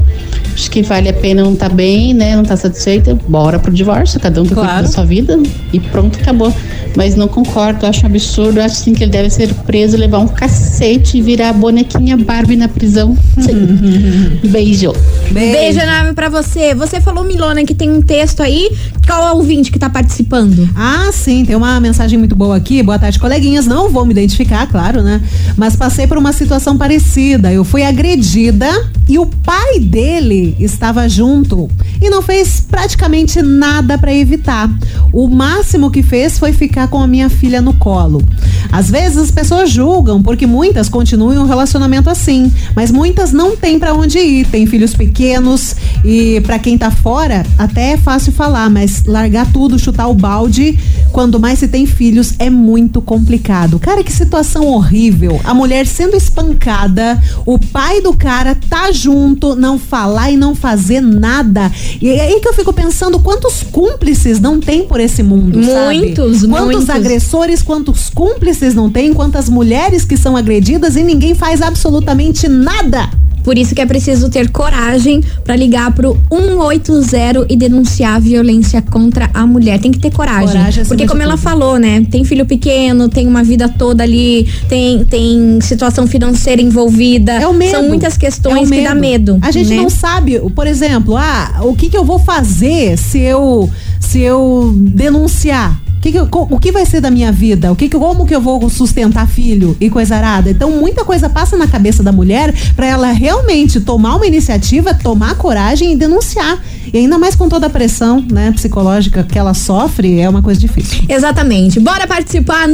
Acho 0.59 0.73
que 0.73 0.83
vale 0.83 1.09
a 1.09 1.12
pena 1.12 1.44
não 1.44 1.55
tá 1.55 1.68
bem, 1.68 2.12
né? 2.12 2.35
Não 2.35 2.42
tá 2.42 2.57
satisfeita, 2.57 3.16
bora 3.29 3.61
pro 3.61 3.73
divórcio, 3.73 4.18
cada 4.18 4.42
um 4.42 4.44
tem 4.44 4.55
Claro. 4.55 4.83
da 4.83 4.88
sua 4.88 5.05
vida 5.05 5.38
e 5.73 5.79
pronto, 5.79 6.18
acabou. 6.21 6.53
Mas 6.97 7.14
não 7.14 7.29
concordo, 7.29 7.87
acho 7.87 8.03
um 8.03 8.07
absurdo, 8.07 8.61
acho 8.61 8.75
sim 8.75 8.92
que 8.92 9.05
ele 9.05 9.12
deve 9.12 9.31
ser 9.31 9.55
preso, 9.55 9.97
levar 9.97 10.18
um 10.18 10.27
cacete 10.27 11.18
e 11.18 11.23
virar 11.23 11.51
a 11.51 11.53
bonequinha 11.53 12.16
Barbie 12.16 12.57
na 12.57 12.66
prisão. 12.66 13.16
Sim. 13.38 14.40
Beijo. 14.51 14.92
Beijo 15.31 15.79
enorme 15.79 16.12
pra 16.12 16.29
você. 16.29 16.75
Você 16.75 17.01
falou, 17.01 17.23
Milona, 17.23 17.62
que 17.64 17.75
tem 17.75 17.88
um 17.88 18.03
texto 18.03 18.42
aí. 18.42 18.68
Qual 19.09 19.27
é 19.27 19.33
o 19.33 19.37
ouvinte 19.37 19.73
que 19.73 19.79
tá 19.79 19.88
participando? 19.88 20.68
Ah, 20.77 21.09
sim, 21.11 21.42
tem 21.42 21.57
uma 21.57 21.81
mensagem 21.81 22.18
muito 22.18 22.37
boa 22.37 22.55
aqui. 22.55 22.83
Boa 22.83 22.99
tarde, 22.99 23.18
coleguinhas. 23.18 23.64
Não 23.64 23.88
vou 23.88 24.05
me 24.05 24.11
identificar, 24.11 24.66
claro, 24.66 25.03
né? 25.03 25.23
Mas 25.57 25.75
passei 25.75 26.07
por 26.07 26.18
uma 26.18 26.31
situação 26.31 26.77
parecida. 26.77 27.51
Eu 27.51 27.64
fui 27.64 27.83
agredida 27.83 28.68
e 29.09 29.18
o 29.18 29.25
pai 29.25 29.81
dele 29.81 30.55
estava 30.61 31.09
junto 31.09 31.71
e 32.03 32.11
não 32.11 32.21
fez 32.21 32.61
praticamente 32.61 33.40
nada 33.40 33.97
para 33.97 34.12
evitar. 34.12 34.71
O 35.11 35.27
máximo 35.27 35.90
que 35.90 36.03
fez 36.03 36.38
foi 36.38 36.53
ficar 36.53 36.88
com 36.88 37.01
a 37.01 37.07
minha 37.07 37.31
filha 37.31 37.62
no 37.62 37.73
colo. 37.73 38.23
Às 38.71 38.91
vezes 38.91 39.19
as 39.19 39.31
pessoas 39.31 39.71
julgam 39.71 40.23
porque 40.23 40.47
muitas 40.47 40.89
continuam 40.89 41.43
um 41.43 41.47
relacionamento 41.47 42.11
assim, 42.11 42.53
mas 42.75 42.91
muitas 42.91 43.33
não 43.33 43.57
têm 43.57 43.79
para 43.79 43.95
onde 43.95 44.19
ir, 44.19 44.47
têm 44.47 44.67
filhos 44.67 44.95
pequenos 44.95 45.75
e 46.05 46.41
para 46.43 46.59
quem 46.59 46.77
tá 46.77 46.91
fora 46.91 47.45
até 47.57 47.93
é 47.93 47.97
fácil 47.97 48.33
falar, 48.33 48.69
mas 48.71 49.05
largar 49.05 49.51
tudo, 49.53 49.79
chutar 49.79 50.09
o 50.09 50.15
balde, 50.15 50.79
quando 51.19 51.41
mais 51.41 51.59
se 51.59 51.67
tem 51.67 51.85
filhos 51.85 52.35
é 52.39 52.49
muito 52.49 53.03
complicado. 53.03 53.81
Cara, 53.81 54.05
que 54.05 54.13
situação 54.13 54.69
horrível. 54.69 55.41
A 55.43 55.53
mulher 55.53 55.85
sendo 55.85 56.17
espancada, 56.17 57.21
o 57.45 57.59
pai 57.59 58.01
do 58.01 58.13
cara 58.13 58.57
tá 58.71 58.93
junto, 58.93 59.57
não 59.57 59.81
falar 59.81 60.31
e 60.31 60.37
não 60.37 60.55
fazer 60.55 61.01
nada. 61.01 61.73
E 62.01 62.09
é 62.09 62.21
aí 62.21 62.39
que 62.41 62.47
eu 62.47 62.55
fico 62.55 62.73
pensando 62.73 63.19
quantos 63.19 63.65
cúmplices 63.65 64.39
não 64.39 64.61
tem 64.61 64.87
por 64.87 65.01
esse 65.01 65.25
mundo, 65.25 65.61
sabe? 65.65 65.99
Muitos, 65.99 66.47
Quantos 66.47 66.67
muitos. 66.67 66.89
agressores, 66.91 67.63
quantos 67.65 68.11
cúmplices 68.11 68.73
não 68.73 68.89
tem, 68.89 69.13
quantas 69.13 69.49
mulheres 69.49 70.05
que 70.05 70.17
são 70.17 70.37
agredidas 70.37 70.95
e 70.95 71.03
ninguém 71.03 71.35
faz 71.35 71.61
absolutamente 71.61 72.47
nada. 72.47 73.11
Por 73.42 73.57
isso 73.57 73.74
que 73.74 73.81
é 73.81 73.87
preciso 73.87 74.29
ter 74.29 74.51
coragem 74.51 75.22
pra 75.44 75.57
ligar 75.57 75.92
pro 75.92 76.18
180 76.31 77.46
e 77.48 77.57
denunciar 77.57 78.16
a 78.16 78.18
violência 78.18 78.83
contra 78.83 79.31
a 79.33 79.46
mulher. 79.46 79.79
Tem 79.79 79.90
que 79.90 79.98
ter 79.98 80.11
coragem. 80.11 80.48
Coragem 80.48 80.85
Porque 80.85 81.07
como 81.07 81.22
ela 81.22 81.37
falou, 81.37 81.79
né? 81.79 82.05
Tem 82.11 82.24
filho 82.24 82.46
pequeno, 82.46 83.09
tem 83.09 83.27
uma 83.27 83.42
vida 83.42 83.68
toda 83.68 84.03
ali, 84.03 84.48
tem, 84.68 85.05
tem 85.05 85.61
situação 85.61 86.07
financeira 86.07 86.61
envolvida. 86.61 87.33
É 87.33 87.46
o 87.46 87.55
medo. 87.55 87.70
São 87.70 87.88
muitas 87.88 88.16
É 88.16 88.18
questões 88.18 88.68
o 88.68 88.72
que 88.72 88.83
dá 88.83 88.94
medo. 88.94 89.38
A 89.42 89.51
gente 89.51 89.70
né? 89.70 89.77
não 89.77 89.90
sabe, 89.90 90.38
por 90.55 90.66
exemplo, 90.66 91.16
ah, 91.16 91.61
o 91.62 91.74
que, 91.74 91.88
que 91.88 91.96
eu 91.96 92.05
vou 92.05 92.18
fazer 92.18 92.96
se 92.96 93.18
eu 93.20 93.70
se 94.01 94.20
eu 94.20 94.72
denunciar? 94.77 95.88
O 95.99 96.01
que, 96.01 96.13
que 96.13 96.19
eu- 96.19 96.29
o 96.33 96.59
que 96.61 96.71
vai 96.73 96.87
ser 96.87 97.01
da 97.01 97.11
minha 97.11 97.33
vida? 97.33 97.73
O 97.73 97.77
que, 97.77 97.89
que 97.89 97.99
como 97.99 98.25
que 98.25 98.35
eu 98.35 98.41
vou 98.41 98.71
sustentar 98.71 99.27
filho 99.29 99.77
e 99.81 99.91
coisa 99.91 100.15
arada? 100.17 100.49
Então 100.49 100.71
muita 100.71 101.05
coisa 101.05 101.29
passa 101.29 101.57
na 101.57 101.67
cabeça 101.67 102.03
da 102.03 102.13
mulher 102.13 102.55
pra 102.77 102.87
ela 102.87 103.11
realmente 103.13 103.81
tomar 103.81 104.15
uma 104.17 104.27
iniciativa, 104.27 104.95
tomar 104.95 105.35
coragem 105.35 105.93
e 105.93 105.97
denunciar. 105.97 106.59
E 106.93 106.97
ainda 106.99 107.19
mais 107.19 107.35
com 107.37 107.49
toda 107.51 107.67
a 107.67 107.71
pressão, 107.71 108.25
né, 108.33 108.51
psicológica 108.53 109.23
que 109.23 109.39
ela 109.39 109.53
sofre, 109.53 110.21
é 110.21 110.29
uma 110.29 110.41
coisa 110.41 110.59
difícil. 110.59 111.03
Exatamente. 111.07 111.79
Bora 111.81 112.07
participar 112.07 112.67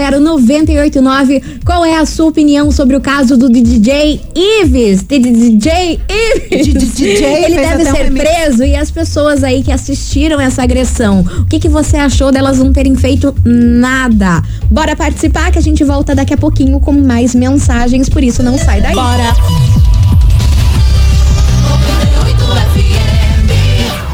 998900989. 0.00 1.42
Qual 1.64 1.84
é 1.84 1.96
a 1.98 2.06
sua 2.06 2.26
opinião 2.26 2.70
sobre 2.70 2.96
o 2.96 3.00
caso 3.00 3.36
do 3.36 3.48
DJ 3.48 4.20
Ives? 4.34 5.02
DJ 5.02 6.00
Ives. 6.10 6.74
DJ 6.74 7.16
Ele 7.44 7.56
deve 7.56 7.84
ser 7.84 8.12
preso 8.12 8.64
e 8.64 8.74
as 8.76 8.90
pessoas 8.90 9.42
aí 9.44 9.62
que 9.62 9.72
assistiram 9.72 10.40
essa 10.40 10.62
agressão. 10.62 11.19
O 11.20 11.46
que, 11.46 11.58
que 11.58 11.68
você 11.68 11.96
achou 11.96 12.32
delas 12.32 12.58
não 12.58 12.72
terem 12.72 12.94
feito 12.96 13.34
nada? 13.44 14.42
Bora 14.70 14.96
participar 14.96 15.50
que 15.50 15.58
a 15.58 15.62
gente 15.62 15.84
volta 15.84 16.14
daqui 16.14 16.34
a 16.34 16.36
pouquinho 16.36 16.80
com 16.80 16.92
mais 16.92 17.34
mensagens, 17.34 18.08
por 18.08 18.22
isso 18.22 18.42
não 18.42 18.58
sai 18.58 18.80
daí. 18.80 18.94
Bora! 18.94 19.34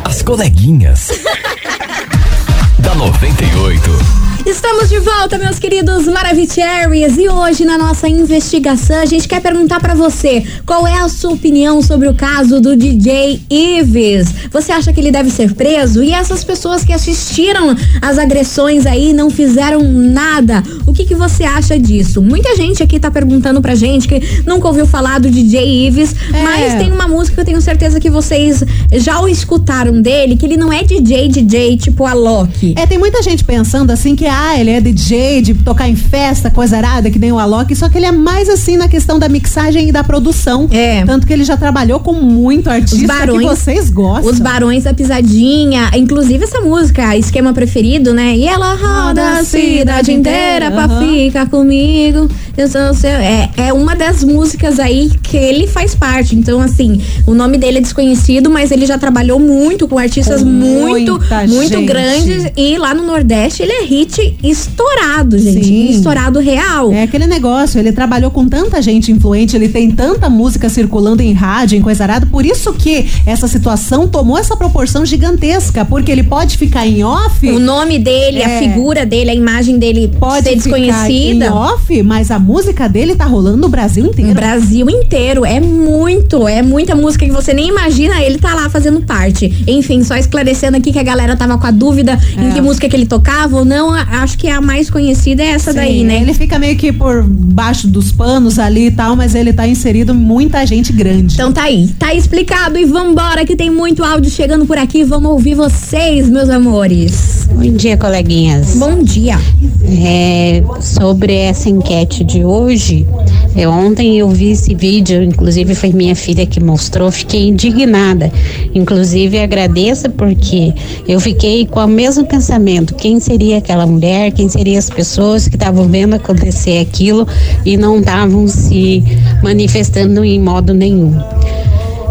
As 0.04 0.22
coleguinhas. 0.22 1.08
da 2.78 2.94
98. 2.94 4.25
Estamos 4.46 4.88
de 4.88 5.00
volta, 5.00 5.36
meus 5.38 5.58
queridos 5.58 6.06
Maravicheries, 6.06 7.18
e 7.18 7.28
hoje 7.28 7.64
na 7.64 7.76
nossa 7.76 8.08
investigação 8.08 9.00
a 9.00 9.04
gente 9.04 9.26
quer 9.26 9.40
perguntar 9.40 9.80
pra 9.80 9.92
você 9.92 10.44
qual 10.64 10.86
é 10.86 10.94
a 11.00 11.08
sua 11.08 11.32
opinião 11.32 11.82
sobre 11.82 12.06
o 12.08 12.14
caso 12.14 12.60
do 12.60 12.76
DJ 12.76 13.42
Ives. 13.50 14.28
Você 14.52 14.70
acha 14.70 14.92
que 14.92 15.00
ele 15.00 15.10
deve 15.10 15.30
ser 15.30 15.52
preso? 15.54 16.00
E 16.00 16.12
essas 16.12 16.44
pessoas 16.44 16.84
que 16.84 16.92
assistiram 16.92 17.74
as 18.00 18.18
agressões 18.18 18.86
aí 18.86 19.12
não 19.12 19.30
fizeram 19.30 19.82
nada? 19.82 20.62
O 20.86 20.92
que, 20.92 21.04
que 21.04 21.14
você 21.16 21.42
acha 21.42 21.76
disso? 21.76 22.22
Muita 22.22 22.54
gente 22.54 22.84
aqui 22.84 23.00
tá 23.00 23.10
perguntando 23.10 23.60
pra 23.60 23.74
gente 23.74 24.06
que 24.06 24.20
nunca 24.46 24.68
ouviu 24.68 24.86
falar 24.86 25.18
do 25.18 25.28
DJ 25.28 25.88
Ives, 25.88 26.14
É. 26.32 26.42
mas 26.44 26.74
tem 26.74 26.92
uma 26.92 27.08
música 27.08 27.34
que 27.34 27.40
eu 27.40 27.44
tenho 27.46 27.60
certeza 27.60 27.98
que 27.98 28.08
vocês 28.08 28.62
já 28.92 29.20
o 29.20 29.26
escutaram 29.28 30.00
dele, 30.00 30.36
que 30.36 30.46
ele 30.46 30.56
não 30.56 30.72
é 30.72 30.84
DJ, 30.84 31.28
DJ 31.30 31.76
tipo 31.78 32.06
a 32.06 32.12
Loki. 32.14 32.74
É, 32.78 32.86
tem 32.86 32.96
muita 32.96 33.20
gente 33.24 33.42
pensando 33.44 33.90
assim 33.90 34.14
que, 34.14 34.24
ah, 34.36 34.60
ele 34.60 34.70
é 34.70 34.80
DJ, 34.80 35.40
de 35.42 35.54
tocar 35.54 35.88
em 35.88 35.96
festa, 35.96 36.50
coisa 36.50 36.76
arada, 36.76 37.10
que 37.10 37.18
nem 37.18 37.32
o 37.32 37.38
Alok, 37.38 37.74
só 37.74 37.88
que 37.88 37.96
ele 37.96 38.06
é 38.06 38.12
mais 38.12 38.48
assim 38.48 38.76
na 38.76 38.88
questão 38.88 39.18
da 39.18 39.28
mixagem 39.28 39.88
e 39.88 39.92
da 39.92 40.04
produção. 40.04 40.68
É. 40.70 41.04
Tanto 41.04 41.26
que 41.26 41.32
ele 41.32 41.44
já 41.44 41.56
trabalhou 41.56 42.00
com 42.00 42.12
muito 42.12 42.68
artista 42.68 42.96
Os 42.96 43.02
barões, 43.06 43.38
que 43.40 43.44
vocês 43.56 43.90
gostam. 43.90 44.30
Os 44.32 44.38
Barões 44.38 44.84
da 44.84 44.92
Pisadinha, 44.94 45.90
inclusive 45.94 46.44
essa 46.44 46.60
música, 46.60 47.16
esquema 47.16 47.52
preferido, 47.52 48.12
né? 48.12 48.36
E 48.36 48.46
ela 48.46 48.74
roda 48.74 49.38
a 49.38 49.44
cidade 49.44 50.12
inteira 50.12 50.70
pra 50.70 50.84
Aham. 50.84 51.00
ficar 51.00 51.48
comigo. 51.48 52.28
Eu 52.56 52.68
sou 52.68 52.94
seu. 52.94 53.10
É, 53.10 53.50
é 53.56 53.72
uma 53.72 53.94
das 53.94 54.22
músicas 54.24 54.78
aí 54.78 55.10
que 55.22 55.36
ele 55.36 55.66
faz 55.66 55.94
parte. 55.94 56.34
Então, 56.36 56.60
assim, 56.60 57.00
o 57.26 57.34
nome 57.34 57.58
dele 57.58 57.78
é 57.78 57.80
desconhecido, 57.80 58.50
mas 58.50 58.70
ele 58.70 58.86
já 58.86 58.98
trabalhou 58.98 59.38
muito 59.38 59.86
com 59.88 59.98
artistas 59.98 60.42
Com 60.42 60.48
muito, 60.48 61.20
muito 61.48 61.76
gente. 61.78 61.86
grandes. 61.86 62.52
E 62.56 62.78
lá 62.78 62.94
no 62.94 63.02
Nordeste 63.04 63.62
ele 63.62 63.72
é 63.72 63.84
hit 63.84 64.25
estourado, 64.42 65.38
gente. 65.38 65.64
Sim. 65.64 65.90
Estourado 65.90 66.38
real. 66.40 66.92
É 66.92 67.02
aquele 67.02 67.26
negócio, 67.26 67.78
ele 67.78 67.92
trabalhou 67.92 68.30
com 68.30 68.48
tanta 68.48 68.80
gente 68.82 69.10
influente, 69.12 69.56
ele 69.56 69.68
tem 69.68 69.90
tanta 69.90 70.28
música 70.28 70.68
circulando 70.68 71.22
em 71.22 71.32
rádio, 71.32 71.78
em 71.78 71.82
coisa 71.82 72.04
arada, 72.04 72.26
por 72.26 72.44
isso 72.44 72.72
que 72.72 73.06
essa 73.24 73.46
situação 73.48 74.08
tomou 74.08 74.38
essa 74.38 74.56
proporção 74.56 75.04
gigantesca, 75.04 75.84
porque 75.84 76.10
ele 76.10 76.22
pode 76.22 76.56
ficar 76.56 76.86
em 76.86 77.02
off, 77.04 77.46
O 77.48 77.58
nome 77.58 77.98
dele, 77.98 78.42
a 78.42 78.48
É. 78.50 78.58
figura 78.58 79.04
dele, 79.06 79.30
a 79.30 79.34
imagem 79.34 79.78
dele 79.78 80.08
pode 80.18 80.48
ser 80.48 80.60
ficar 80.60 80.78
em 80.78 80.82
desconhecida. 80.86 81.54
off, 81.54 82.02
mas 82.02 82.30
a 82.30 82.38
música 82.38 82.88
dele 82.88 83.14
tá 83.14 83.24
rolando 83.24 83.56
no 83.56 83.68
Brasil 83.68 84.04
No 84.04 84.10
inteiro. 84.10 84.34
Brasil 84.34 84.90
inteiro. 84.90 85.44
É 85.44 85.60
muito, 85.60 86.46
é 86.48 86.62
muita 86.62 86.94
música 86.94 87.24
que 87.24 87.32
você 87.32 87.52
nem 87.52 87.68
imagina, 87.68 88.20
ele 88.22 88.38
tá 88.38 88.54
lá 88.54 88.68
fazendo 88.70 89.00
parte. 89.02 89.64
Enfim, 89.66 90.02
só 90.04 90.16
esclarecendo 90.16 90.76
aqui 90.76 90.92
que 90.92 90.98
a 90.98 91.02
galera 91.02 91.36
tava 91.36 91.58
com 91.58 91.66
a 91.66 91.70
dúvida 91.70 92.18
em 92.36 92.50
É. 92.50 92.52
que 92.52 92.60
música 92.60 92.88
que 92.88 92.96
ele 92.96 93.06
tocava 93.06 93.56
ou 93.56 93.64
não. 93.64 93.94
Acho 94.16 94.38
que 94.38 94.48
a 94.48 94.60
mais 94.60 94.88
conhecida 94.88 95.42
é 95.42 95.48
essa 95.48 95.74
daí, 95.74 96.00
Sim, 96.00 96.04
né? 96.06 96.22
Ele 96.22 96.32
fica 96.32 96.58
meio 96.58 96.76
que 96.76 96.90
por 96.90 97.22
baixo 97.22 97.86
dos 97.86 98.10
panos 98.12 98.58
ali 98.58 98.86
e 98.86 98.90
tal, 98.90 99.14
mas 99.14 99.34
ele 99.34 99.52
tá 99.52 99.68
inserido 99.68 100.14
muita 100.14 100.64
gente 100.66 100.92
grande. 100.92 101.34
Então 101.34 101.52
tá 101.52 101.64
aí, 101.64 101.88
tá 101.98 102.14
explicado 102.14 102.78
e 102.78 102.84
vambora 102.84 103.44
que 103.44 103.54
tem 103.54 103.70
muito 103.70 104.02
áudio 104.02 104.30
chegando 104.30 104.64
por 104.64 104.78
aqui. 104.78 105.04
Vamos 105.04 105.30
ouvir 105.30 105.54
vocês, 105.54 106.28
meus 106.28 106.48
amores. 106.48 107.46
Bom 107.52 107.72
dia, 107.72 107.96
coleguinhas. 107.96 108.76
Bom 108.76 109.02
dia. 109.02 109.38
É, 109.84 110.62
sobre 110.80 111.32
essa 111.34 111.68
enquete 111.68 112.24
de 112.24 112.44
hoje, 112.44 113.06
é, 113.54 113.68
ontem 113.68 114.18
eu 114.18 114.28
vi 114.28 114.50
esse 114.50 114.74
vídeo, 114.74 115.22
inclusive 115.22 115.74
foi 115.74 115.90
minha 115.90 116.14
filha 116.14 116.44
que 116.44 116.62
mostrou, 116.62 117.10
fiquei 117.10 117.48
indignada. 117.48 118.30
Inclusive 118.74 119.38
agradeço 119.38 120.10
porque 120.10 120.74
eu 121.08 121.18
fiquei 121.20 121.66
com 121.66 121.80
o 121.80 121.86
mesmo 121.88 122.26
pensamento: 122.26 122.94
quem 122.94 123.18
seria 123.20 123.58
aquela 123.58 123.86
mulher, 123.86 124.05
quem 124.34 124.48
seriam 124.48 124.78
as 124.78 124.90
pessoas 124.90 125.48
que 125.48 125.56
estavam 125.56 125.88
vendo 125.88 126.14
acontecer 126.14 126.78
aquilo 126.78 127.26
e 127.64 127.76
não 127.76 127.98
estavam 127.98 128.46
se 128.48 129.02
manifestando 129.42 130.24
em 130.24 130.40
modo 130.40 130.72
nenhum. 130.74 131.14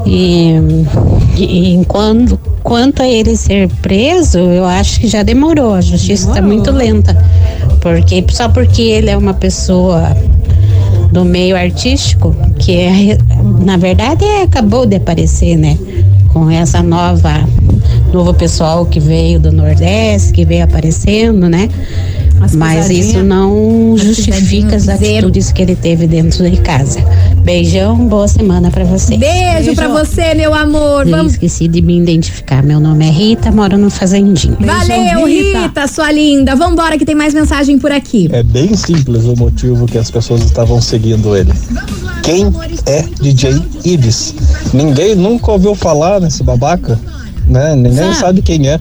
E, 0.05 0.53
e 1.37 1.73
enquanto, 1.73 2.39
quanto 2.61 3.01
a 3.01 3.07
ele 3.07 3.35
ser 3.35 3.67
preso, 3.81 4.37
eu 4.37 4.65
acho 4.65 4.99
que 4.99 5.07
já 5.07 5.23
demorou. 5.23 5.73
A 5.73 5.81
justiça 5.81 6.29
está 6.29 6.41
muito 6.41 6.71
lenta. 6.71 7.17
Porque 7.81 8.23
só 8.29 8.49
porque 8.49 8.81
ele 8.81 9.09
é 9.09 9.17
uma 9.17 9.33
pessoa 9.33 10.15
do 11.11 11.23
meio 11.23 11.55
artístico, 11.55 12.35
que 12.59 12.73
é, 12.73 13.17
na 13.63 13.77
verdade 13.77 14.25
é, 14.25 14.43
acabou 14.43 14.85
de 14.85 14.95
aparecer, 14.95 15.55
né? 15.55 15.77
Com 16.35 16.51
essa 16.51 16.83
nova 16.83 17.47
novo 18.11 18.33
pessoal 18.33 18.85
que 18.85 18.99
veio 18.99 19.39
do 19.39 19.53
Nordeste, 19.53 20.33
que 20.33 20.43
veio 20.43 20.65
aparecendo, 20.65 21.47
né? 21.47 21.69
As 22.41 22.55
Mas 22.55 22.89
isso 22.89 23.23
não 23.23 23.95
justifica 23.97 24.75
as 24.75 24.87
atitudes 24.87 25.51
que 25.51 25.61
ele 25.61 25.75
teve 25.75 26.05
dentro 26.07 26.49
de 26.49 26.57
casa. 26.57 26.99
Beijão, 27.43 28.07
boa 28.07 28.27
semana 28.27 28.69
pra 28.69 28.83
vocês. 28.83 29.19
Beijo, 29.19 29.73
pra 29.75 29.87
você, 29.87 30.33
meu 30.35 30.53
amor. 30.53 31.07
Eu 31.07 31.17
Vamos. 31.17 31.33
esqueci 31.33 31.67
de 31.67 31.81
me 31.81 31.97
identificar. 31.97 32.61
Meu 32.63 32.79
nome 32.79 33.07
é 33.07 33.09
Rita, 33.09 33.51
moro 33.51 33.77
no 33.77 33.89
Fazendinho. 33.89 34.57
Valeu, 34.59 35.25
Rita. 35.25 35.61
Rita, 35.61 35.87
sua 35.87 36.11
linda. 36.11 36.55
Vambora 36.55 36.97
que 36.97 37.05
tem 37.05 37.15
mais 37.15 37.33
mensagem 37.33 37.79
por 37.79 37.91
aqui. 37.91 38.29
É 38.31 38.43
bem 38.43 38.75
simples 38.75 39.23
o 39.25 39.35
motivo 39.35 39.85
que 39.85 39.97
as 39.97 40.11
pessoas 40.11 40.43
estavam 40.43 40.81
seguindo 40.81 41.35
ele. 41.35 41.53
Quem 42.23 42.51
é 42.85 43.03
DJ 43.21 43.61
Ives? 43.83 44.33
Ninguém 44.73 45.15
nunca 45.15 45.51
ouviu 45.51 45.75
falar 45.75 46.19
nesse 46.19 46.43
babaca, 46.43 46.99
né? 47.47 47.75
Ninguém 47.75 48.13
Sabe. 48.13 48.15
sabe 48.15 48.41
quem 48.41 48.67
é. 48.67 48.79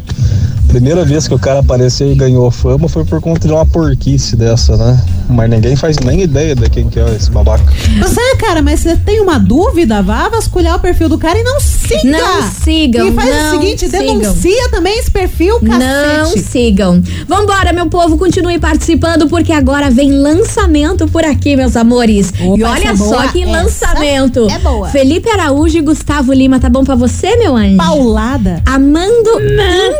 Primeira 0.74 1.04
vez 1.04 1.28
que 1.28 1.34
o 1.34 1.38
cara 1.38 1.60
apareceu 1.60 2.10
e 2.10 2.16
ganhou 2.16 2.50
fama 2.50 2.88
foi 2.88 3.04
por 3.04 3.20
conta 3.20 3.46
de 3.46 3.54
uma 3.54 3.64
porquice 3.64 4.34
dessa, 4.34 4.76
né? 4.76 5.00
Mas 5.28 5.48
ninguém 5.50 5.74
faz 5.74 5.98
nem 5.98 6.22
ideia 6.22 6.54
de 6.54 6.68
quem 6.68 6.88
que 6.88 7.00
é 7.00 7.14
esse 7.16 7.30
babaca. 7.30 7.64
Pois 7.98 8.16
é, 8.16 8.36
cara, 8.36 8.60
mas 8.62 8.80
você 8.80 8.94
tem 8.96 9.20
uma 9.20 9.38
dúvida, 9.38 10.02
vá 10.02 10.28
vasculhar 10.28 10.76
o 10.76 10.78
perfil 10.80 11.08
do 11.08 11.18
cara 11.18 11.38
e 11.38 11.42
não 11.42 11.58
siga. 11.60 12.04
Não 12.04 12.42
sigam, 12.62 13.08
E 13.08 13.12
faz 13.12 13.30
não 13.30 13.48
o 13.48 13.50
seguinte, 13.60 13.88
sigam. 13.88 14.18
denuncia 14.18 14.68
também 14.70 14.98
esse 14.98 15.10
perfil, 15.10 15.58
Não 15.62 15.78
cacete. 15.78 16.40
sigam. 16.40 17.02
Vambora, 17.26 17.72
meu 17.72 17.86
povo, 17.88 18.16
continue 18.18 18.58
participando, 18.58 19.26
porque 19.28 19.52
agora 19.52 19.90
vem 19.90 20.12
lançamento 20.12 21.08
por 21.08 21.24
aqui, 21.24 21.56
meus 21.56 21.76
amores. 21.76 22.32
Opa, 22.40 22.58
e 22.58 22.62
olha 22.64 22.88
é 22.90 22.96
só 22.96 23.04
boa. 23.04 23.28
que 23.28 23.42
Essa 23.42 23.50
lançamento. 23.52 24.48
é 24.50 24.58
boa. 24.58 24.88
Felipe 24.88 25.28
Araújo 25.30 25.78
e 25.78 25.80
Gustavo 25.80 26.32
Lima, 26.32 26.60
tá 26.60 26.68
bom 26.68 26.84
pra 26.84 26.94
você, 26.94 27.34
meu 27.36 27.56
anjo? 27.56 27.76
Paulada. 27.76 28.62
Amando 28.66 29.30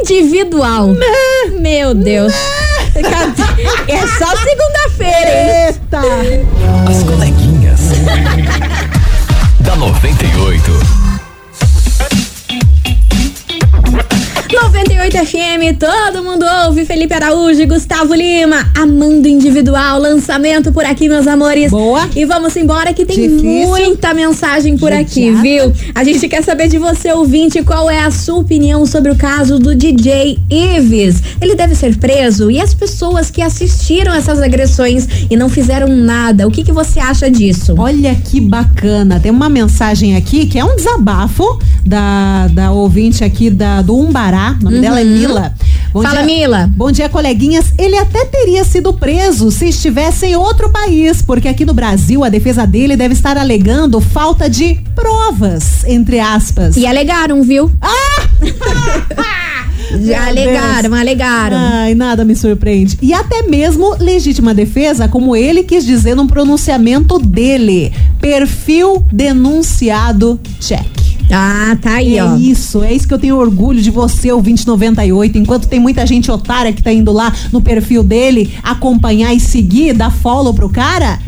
individual. 0.01 0.89
Meu 1.61 1.95
Deus. 1.95 2.33
Cadê? 2.33 2.74
É 2.97 4.07
só 4.19 4.37
segunda-feira, 4.37 5.31
hein? 5.31 5.67
Eita! 5.67 6.01
As 6.89 7.03
coleguinhas. 7.03 7.81
da 9.61 9.75
98. 9.77 11.04
98 15.05 15.27
FM, 15.27 15.79
todo 15.79 16.25
mundo 16.25 16.47
ouve. 16.64 16.87
Felipe 16.87 17.12
Araújo 17.12 17.61
e 17.61 17.67
Gustavo 17.67 18.14
Lima. 18.14 18.71
Amando 18.75 19.29
individual, 19.29 20.01
lançamento 20.01 20.73
por 20.73 20.83
aqui, 20.83 21.11
meus 21.11 21.27
amores. 21.27 21.71
Boa. 21.71 22.09
E 22.17 22.25
vamos 22.25 22.57
embora 22.57 22.95
que 22.95 23.05
tem 23.05 23.17
Difícil. 23.17 23.45
muita 23.45 24.14
mensagem 24.14 24.79
por 24.79 24.90
aqui, 24.93 25.31
viu? 25.31 25.71
A 25.95 26.03
gente 26.03 26.27
quer 26.27 26.43
saber 26.43 26.69
de 26.69 26.79
você, 26.79 27.12
ouvinte, 27.12 27.62
qual 27.62 27.90
é 27.90 28.01
a 28.01 28.11
sua 28.11 28.37
opinião 28.37 28.87
sobre 28.87 29.11
o 29.11 29.14
caso 29.14 29.59
do 29.59 29.75
DJ 29.75 30.38
Ives. 30.51 31.23
Ele 31.38 31.55
deve 31.55 31.75
ser 31.75 31.99
preso? 31.99 32.51
E 32.51 32.59
as 32.59 32.73
pessoas 32.73 33.31
que 33.31 33.43
assistiram 33.43 34.14
essas 34.14 34.40
agressões 34.40 35.07
e 35.29 35.37
não 35.37 35.51
fizeram 35.51 35.88
nada, 35.88 36.47
o 36.47 36.51
que, 36.51 36.64
que 36.64 36.73
você 36.73 36.99
acha 36.99 37.31
disso? 37.31 37.75
Olha 37.77 38.14
que 38.14 38.40
bacana. 38.40 39.21
Tem 39.21 39.31
uma 39.31 39.51
mensagem 39.51 40.17
aqui 40.17 40.47
que 40.47 40.59
é 40.59 40.64
um 40.64 40.77
desabafo 40.77 41.59
da, 41.85 42.49
da 42.49 42.73
ouvinte 42.73 43.23
aqui 43.23 43.51
da, 43.51 43.83
do 43.83 43.95
Umbará. 43.99 44.57
O 44.61 44.64
nome 44.64 44.81
dela 44.81 44.94
é 44.97 45.05
Mila. 45.05 45.55
Bom 45.93 46.03
Fala, 46.03 46.23
dia. 46.23 46.25
Mila. 46.25 46.71
Bom 46.75 46.91
dia, 46.91 47.09
coleguinhas. 47.09 47.73
Ele 47.79 47.97
até 47.97 48.25
teria 48.25 48.65
sido 48.65 48.93
preso 48.95 49.51
se 49.51 49.69
estivesse 49.69 50.27
em 50.27 50.37
outro 50.37 50.69
país, 50.71 51.23
porque 51.23 51.47
aqui 51.49 51.65
no 51.65 51.73
Brasil 51.73 52.25
a 52.25 52.29
defesa 52.29 52.67
dele 52.67 52.97
deve 52.97 53.15
estar 53.15 53.37
alegando 53.37 54.01
falta 54.01 54.51
de 54.51 54.81
provas, 54.95 55.85
entre 55.87 56.19
aspas. 56.19 56.77
E 56.77 56.87
alegaram, 56.87 57.43
viu? 57.43 57.71
Já 59.91 60.23
Meu 60.23 60.29
alegaram, 60.29 60.91
Deus. 60.91 61.01
alegaram. 61.01 61.57
Ai, 61.59 61.95
nada 61.95 62.25
me 62.25 62.35
surpreende. 62.35 62.99
E 63.01 63.13
até 63.13 63.43
mesmo 63.43 63.95
legítima 64.01 64.53
defesa, 64.55 65.07
como 65.07 65.37
ele 65.37 65.63
quis 65.63 65.85
dizer 65.85 66.15
num 66.17 66.27
pronunciamento 66.27 67.19
dele. 67.19 67.93
Perfil 68.21 69.05
denunciado 69.13 70.41
check. 70.59 70.94
Ah, 71.31 71.77
tá 71.81 71.95
aí, 71.95 72.19
é 72.19 72.25
ó. 72.25 72.37
isso, 72.37 72.83
é 72.83 72.93
isso 72.93 73.09
que 73.09 73.15
eu 73.15 73.19
tenho 73.19 73.37
orgulho 73.37 73.81
de 73.81 73.91
você, 73.91 74.33
o 74.33 74.41
2098. 74.41 75.39
Enquanto 75.39 75.69
tem 75.69 75.81
muita 75.81 76.07
gente 76.07 76.31
otária 76.31 76.73
que 76.73 76.83
tá 76.83 76.93
indo 76.93 77.13
lá 77.13 77.33
no 77.53 77.61
perfil 77.61 78.03
dele 78.03 78.53
acompanhar 78.63 79.33
e 79.35 79.41
seguir, 79.41 79.95
dar 79.95 80.11
follow 80.11 80.53
pro 80.53 80.69
cara, 80.69 81.19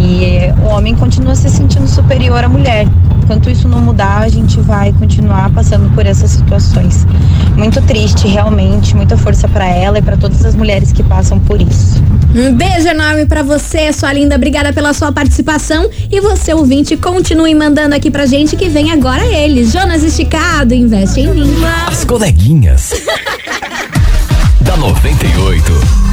e 0.00 0.52
o 0.64 0.74
homem 0.74 0.96
continua 0.96 1.36
se 1.36 1.48
sentindo 1.48 1.86
superior 1.86 2.42
à 2.42 2.48
mulher. 2.48 2.88
Enquanto 3.22 3.48
isso 3.48 3.66
não 3.66 3.80
mudar, 3.80 4.18
a 4.18 4.28
gente 4.28 4.53
vai 4.74 4.92
continuar 4.92 5.50
passando 5.50 5.88
por 5.94 6.04
essas 6.04 6.32
situações. 6.32 7.06
Muito 7.56 7.80
triste, 7.82 8.26
realmente. 8.26 8.96
Muita 8.96 9.16
força 9.16 9.46
para 9.46 9.66
ela 9.66 9.98
e 9.98 10.02
para 10.02 10.16
todas 10.16 10.44
as 10.44 10.56
mulheres 10.56 10.90
que 10.90 11.02
passam 11.02 11.38
por 11.38 11.62
isso. 11.62 12.02
Um 12.34 12.52
beijo 12.52 12.88
enorme 12.88 13.24
pra 13.24 13.44
você, 13.44 13.92
sua 13.92 14.12
linda. 14.12 14.34
Obrigada 14.34 14.72
pela 14.72 14.92
sua 14.92 15.12
participação. 15.12 15.88
E 16.10 16.20
você, 16.20 16.52
ouvinte, 16.52 16.96
continue 16.96 17.54
mandando 17.54 17.94
aqui 17.94 18.10
pra 18.10 18.26
gente 18.26 18.56
que 18.56 18.68
vem 18.68 18.90
agora 18.90 19.24
ele. 19.24 19.64
Jonas 19.64 20.02
Esticado, 20.02 20.74
investe 20.74 21.20
em 21.20 21.28
mim. 21.28 21.54
As 21.86 22.04
coleguinhas. 22.04 22.90
da 24.62 24.76
98. 24.76 26.03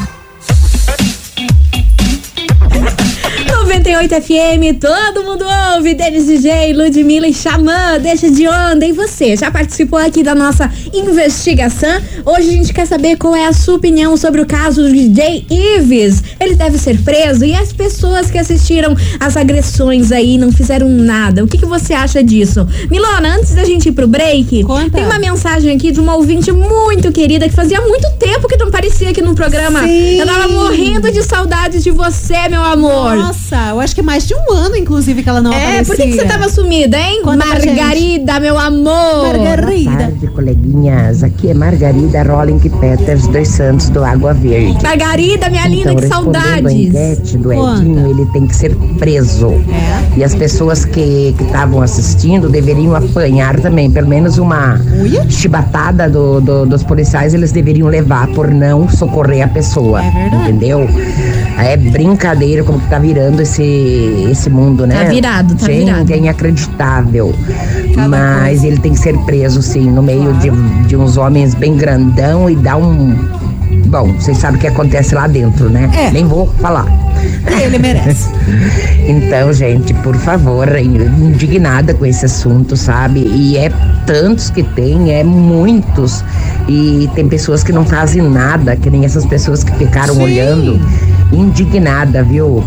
98 3.72 4.16
FM, 4.22 4.80
todo 4.82 5.24
mundo 5.24 5.46
ouve. 5.74 5.94
Denis 5.94 6.26
DJ, 6.26 6.74
Ludmilla 6.74 7.26
e 7.26 7.34
Xamã, 7.34 7.98
deixa 8.02 8.30
de 8.30 8.46
onda. 8.46 8.86
E 8.86 8.92
você, 8.92 9.38
já 9.38 9.50
participou 9.50 9.98
aqui 9.98 10.22
da 10.24 10.36
nossa 10.36 10.70
investigação? 10.94 12.02
Hoje 12.26 12.50
a 12.50 12.52
gente 12.52 12.74
quer 12.74 12.86
saber 12.86 13.16
qual 13.16 13.34
é 13.34 13.48
a 13.48 13.54
sua 13.54 13.76
opinião 13.76 14.18
sobre 14.18 14.42
o 14.42 14.46
caso 14.46 14.84
do 14.84 14.92
DJ 14.92 15.46
Ives. 15.50 16.22
Ele 16.38 16.56
deve 16.56 16.78
ser 16.78 17.02
preso 17.02 17.46
e 17.46 17.56
as 17.56 17.72
pessoas 17.72 18.30
que 18.30 18.38
assistiram 18.38 18.94
as 19.22 19.38
agressões 19.38 20.12
aí 20.12 20.38
não 20.38 20.52
fizeram 20.52 20.90
nada. 20.90 21.42
O 21.42 21.48
que, 21.48 21.58
que 21.58 21.66
você 21.66 21.94
acha 21.94 22.22
disso? 22.22 22.68
Milona, 22.90 23.38
antes 23.38 23.56
da 23.56 23.64
gente 23.64 23.88
ir 23.88 23.94
pro 23.94 24.06
break, 24.06 24.66
Conta. 24.66 24.90
tem 24.90 25.06
uma 25.06 25.18
mensagem 25.18 25.74
aqui 25.74 25.94
de 25.94 26.00
uma 26.02 26.16
ouvinte 26.16 26.52
muito 26.52 27.10
querida 27.14 27.48
que 27.48 27.56
fazia 27.56 27.80
muito 27.80 28.12
tempo 28.20 28.50
que 28.50 28.58
não 28.58 28.68
aparecia 28.68 29.12
aqui 29.12 29.22
no 29.22 29.34
programa. 29.34 29.84
Sim. 29.84 30.20
Eu 30.20 30.26
tava 30.26 30.50
morrendo 30.50 31.10
de 31.10 31.24
saudade 31.24 31.82
de 31.82 31.90
você, 31.90 32.50
meu 32.50 32.62
amor. 32.62 33.16
Nossa, 33.16 33.61
eu 33.70 33.80
acho 33.80 33.96
que 33.96 34.02
mais 34.02 34.28
de 34.28 34.34
um 34.36 34.52
ano, 34.52 34.76
inclusive, 34.76 35.22
que 35.24 35.30
ela 35.30 35.42
não 35.42 35.52
É, 35.54 35.80
aparecia. 35.80 35.86
por 35.86 35.96
que, 35.96 36.04
que 36.12 36.14
você 36.18 36.26
tava 36.26 36.50
sumida, 36.50 36.98
hein? 36.98 37.22
Conta 37.24 37.46
Margarida, 37.46 38.40
meu 38.40 38.58
amor. 38.58 39.38
Margarida. 39.38 39.92
tarde, 39.98 40.28
coleguinhas. 40.28 41.24
Aqui 41.24 41.50
é 41.50 41.54
Margarida 41.54 42.24
Rolling 42.24 42.60
Peters 42.60 43.28
dos 43.28 43.48
Santos 43.48 43.90
do 43.90 44.04
Água 44.04 44.34
Verde. 44.34 44.82
Margarida, 44.84 45.50
minha 45.50 45.68
linda, 45.68 45.94
então, 45.94 45.96
que 45.98 46.06
a 46.06 46.10
saudades. 46.42 46.72
enquete 46.74 47.38
do. 47.38 47.52
Edinho, 47.54 48.10
ele 48.12 48.26
tem 48.28 48.48
que 48.48 48.56
ser 48.56 48.76
preso. 48.98 49.48
É. 49.50 50.20
E 50.20 50.24
as 50.24 50.34
pessoas 50.36 50.86
que 50.86 51.36
estavam 51.40 51.82
assistindo 51.82 52.50
deveriam 52.50 52.96
apanhar 52.96 53.60
também. 53.60 53.90
Pelo 53.92 54.08
menos 54.08 54.38
uma 54.38 54.80
Uia. 55.02 55.26
chibatada 55.30 56.10
do, 56.10 56.40
do- 56.42 56.66
dos 56.66 56.84
policiais 56.84 57.34
eles 57.34 57.52
deveriam 57.52 57.88
levar 57.88 58.28
por 58.30 58.50
não 58.50 58.90
socorrer 58.90 59.44
a 59.46 59.48
pessoa. 59.48 60.04
É 60.04 60.10
verdade. 60.12 60.50
Entendeu? 60.52 60.88
É 61.58 61.78
brincadeira 61.78 62.64
como 62.64 62.80
que 62.80 62.88
tá 62.90 62.98
virando 63.00 63.42
esse, 63.42 63.51
esse 63.60 64.50
mundo, 64.50 64.86
né? 64.86 65.04
Tá 65.06 65.10
virado, 65.10 65.56
tá 65.56 65.66
Gente, 65.66 65.86
virado. 65.86 66.14
é 66.14 66.18
inacreditável. 66.18 67.34
Cada 67.96 68.08
Mas 68.08 68.50
coisa. 68.60 68.68
ele 68.68 68.78
tem 68.78 68.94
que 68.94 69.00
ser 69.00 69.18
preso, 69.20 69.62
sim, 69.62 69.90
no 69.90 70.04
meio 70.04 70.34
de, 70.34 70.50
de 70.88 70.96
uns 70.96 71.18
homens 71.18 71.56
bem 71.56 71.76
grandão 71.76 72.50
e 72.50 72.56
dar 72.56 72.78
um. 72.78 73.16
Bom, 73.88 74.14
vocês 74.14 74.38
sabem 74.38 74.58
o 74.58 74.60
que 74.60 74.68
acontece 74.68 75.16
lá 75.16 75.28
dentro, 75.28 75.70
né? 75.70 75.90
É. 75.96 76.12
Nem 76.12 76.26
vou 76.26 76.48
falar. 76.62 76.86
Ele 77.62 77.78
merece. 77.78 78.30
Então, 79.08 79.52
gente, 79.52 79.94
por 79.96 80.16
favor, 80.16 80.68
indignada 80.78 81.94
com 81.94 82.06
esse 82.06 82.26
assunto, 82.26 82.78
sabe? 82.78 83.20
E 83.22 83.58
é 83.58 83.70
tantos 84.06 84.50
que 84.50 84.62
tem, 84.64 85.12
é 85.12 85.24
muitos. 85.24 86.24
E 86.68 87.10
tem 87.16 87.28
pessoas 87.28 87.64
que 87.64 87.74
não 87.74 87.84
fazem 87.84 88.22
nada, 88.22 88.76
que 88.76 88.90
nem 88.90 89.04
essas 89.04 89.26
pessoas 89.26 89.64
que 89.64 89.74
ficaram 89.74 90.14
Sim. 90.16 90.22
olhando. 90.24 90.80
Indignada, 91.34 92.24
viu? 92.24 92.64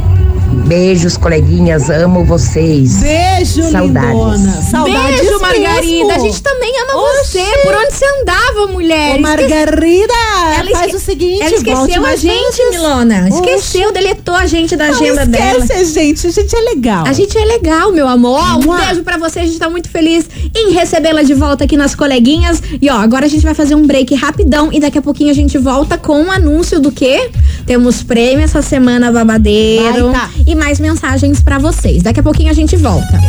Beijos, 0.52 1.16
coleguinhas, 1.16 1.90
amo 1.90 2.24
vocês. 2.24 2.96
Beijo, 3.02 3.70
Saudades. 3.70 4.08
lindona. 4.10 4.62
Saudades 4.62 5.20
Beijo, 5.20 5.40
Margarida. 5.40 5.82
mesmo. 6.06 6.12
A 6.12 6.18
gente 6.18 6.42
também 6.42 6.72
ama 6.82 7.02
Oxê. 7.02 7.38
você. 7.38 7.58
Por 7.62 7.74
onde 7.74 7.92
você 7.92 8.04
andava, 8.20 8.66
mulher? 8.72 9.16
Ô, 9.16 9.20
Margarida, 9.20 10.14
Ela 10.58 10.70
faz 10.70 10.86
esque- 10.86 10.96
o 10.96 11.00
seguinte, 11.00 11.42
Ela 11.42 11.50
volte 11.50 11.68
esqueceu 11.68 11.96
a 11.98 12.00
mais 12.00 12.20
gente, 12.20 12.56
vezes. 12.56 12.70
Milona. 12.70 13.28
Esqueceu, 13.28 13.92
deletou 13.92 14.34
a 14.34 14.46
gente 14.46 14.74
da 14.74 14.86
Não 14.88 14.94
agenda 14.94 15.26
dela. 15.26 15.58
esquece 15.64 15.72
a 15.72 15.84
gente, 16.02 16.26
a 16.26 16.30
gente 16.30 16.56
é 16.56 16.60
legal. 16.60 17.04
A 17.06 17.12
gente 17.12 17.36
é 17.36 17.44
legal, 17.44 17.92
meu 17.92 18.08
amor. 18.08 18.42
Um 18.58 18.62
Mua. 18.62 18.78
beijo 18.78 19.02
pra 19.02 19.18
você. 19.18 19.40
A 19.40 19.44
gente 19.46 19.58
tá 19.58 19.68
muito 19.68 19.90
feliz 19.90 20.26
em 20.56 20.72
recebê-la 20.72 21.22
de 21.22 21.34
volta 21.34 21.64
aqui 21.64 21.76
nas 21.76 21.94
coleguinhas. 21.94 22.62
E 22.80 22.88
ó, 22.88 22.94
agora 22.96 23.26
a 23.26 23.28
gente 23.28 23.42
vai 23.44 23.54
fazer 23.54 23.74
um 23.74 23.86
break 23.86 24.14
rapidão 24.14 24.72
e 24.72 24.80
daqui 24.80 24.96
a 24.98 25.02
pouquinho 25.02 25.30
a 25.30 25.34
gente 25.34 25.58
volta 25.58 25.98
com 25.98 26.22
um 26.22 26.30
anúncio 26.32 26.80
do 26.80 26.90
quê? 26.90 27.30
Temos 27.66 28.02
prêmio 28.02 28.44
essa 28.44 28.62
semana 28.62 29.12
babadeiro 29.12 30.10
Vai 30.10 30.12
tá. 30.20 30.30
E 30.46 30.54
mais 30.54 30.80
mensagens 30.80 31.42
pra 31.42 31.58
vocês. 31.58 32.02
Daqui 32.02 32.20
a 32.20 32.22
pouquinho 32.22 32.50
a 32.50 32.54
gente 32.54 32.76
volta. 32.76 33.20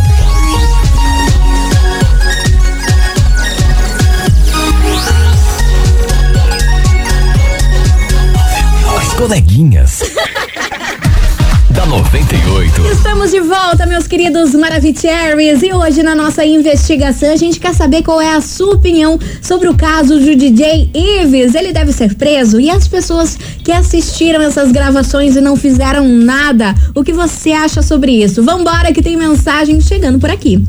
As 8.97 9.13
coleguinhas. 9.13 10.01
da 11.85 11.97
98. 11.97 12.87
Estamos 12.91 13.31
de 13.31 13.39
volta, 13.39 13.85
meus 13.85 14.07
queridos 14.07 14.53
Maravicheries. 14.53 15.61
E 15.61 15.71
hoje, 15.71 16.01
na 16.03 16.15
nossa 16.15 16.43
investigação, 16.45 17.31
a 17.31 17.35
gente 17.35 17.59
quer 17.59 17.73
saber 17.73 18.01
qual 18.01 18.19
é 18.19 18.35
a 18.35 18.41
sua 18.41 18.75
opinião 18.75 19.19
sobre 19.41 19.67
o 19.67 19.75
caso 19.75 20.19
do 20.19 20.35
DJ 20.35 20.89
Ives. 20.93 21.53
Ele 21.53 21.71
deve 21.71 21.91
ser 21.91 22.15
preso? 22.15 22.59
E 22.59 22.69
as 22.69 22.87
pessoas 22.87 23.37
que 23.63 23.71
assistiram 23.71 24.41
essas 24.41 24.71
gravações 24.71 25.35
e 25.35 25.41
não 25.41 25.55
fizeram 25.55 26.07
nada, 26.07 26.73
o 26.93 27.03
que 27.03 27.13
você 27.13 27.51
acha 27.51 27.81
sobre 27.81 28.11
isso? 28.11 28.43
Vambora, 28.43 28.91
que 28.91 29.01
tem 29.01 29.15
mensagem 29.15 29.79
chegando 29.79 30.19
por 30.19 30.29
aqui. 30.29 30.63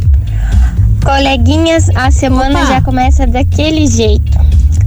Coleguinhas, 1.03 1.89
a 1.95 2.11
semana 2.11 2.61
Opa. 2.63 2.67
já 2.67 2.81
começa 2.81 3.27
daquele 3.27 3.87
jeito. 3.87 4.33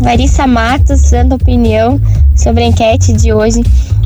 Larissa 0.01 0.47
Matos 0.47 1.11
dando 1.11 1.35
opinião 1.35 1.99
sobre 2.35 2.63
a 2.63 2.67
enquete 2.67 3.13
de 3.13 3.33
hoje, 3.33 3.63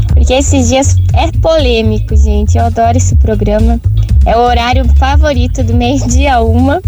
porque 0.08 0.34
esses 0.34 0.70
dias 0.70 0.96
é 1.14 1.32
polêmico, 1.40 2.16
gente. 2.16 2.58
Eu 2.58 2.66
adoro 2.66 2.98
esse 2.98 3.16
programa. 3.16 3.80
É 4.26 4.36
o 4.38 4.42
horário 4.42 4.86
favorito 4.98 5.64
do 5.64 5.74
meio-dia 5.74 6.40
uma. 6.42 6.82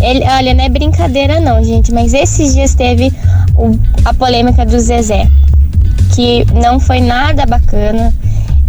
Ele, 0.00 0.24
olha, 0.24 0.54
não 0.54 0.64
é 0.64 0.68
brincadeira 0.68 1.40
não, 1.40 1.62
gente, 1.62 1.92
mas 1.92 2.12
esses 2.14 2.54
dias 2.54 2.74
teve 2.74 3.12
o- 3.56 3.78
a 4.04 4.12
polêmica 4.12 4.64
do 4.66 4.78
Zezé, 4.78 5.28
que 6.14 6.44
não 6.54 6.80
foi 6.80 7.00
nada 7.00 7.46
bacana. 7.46 8.12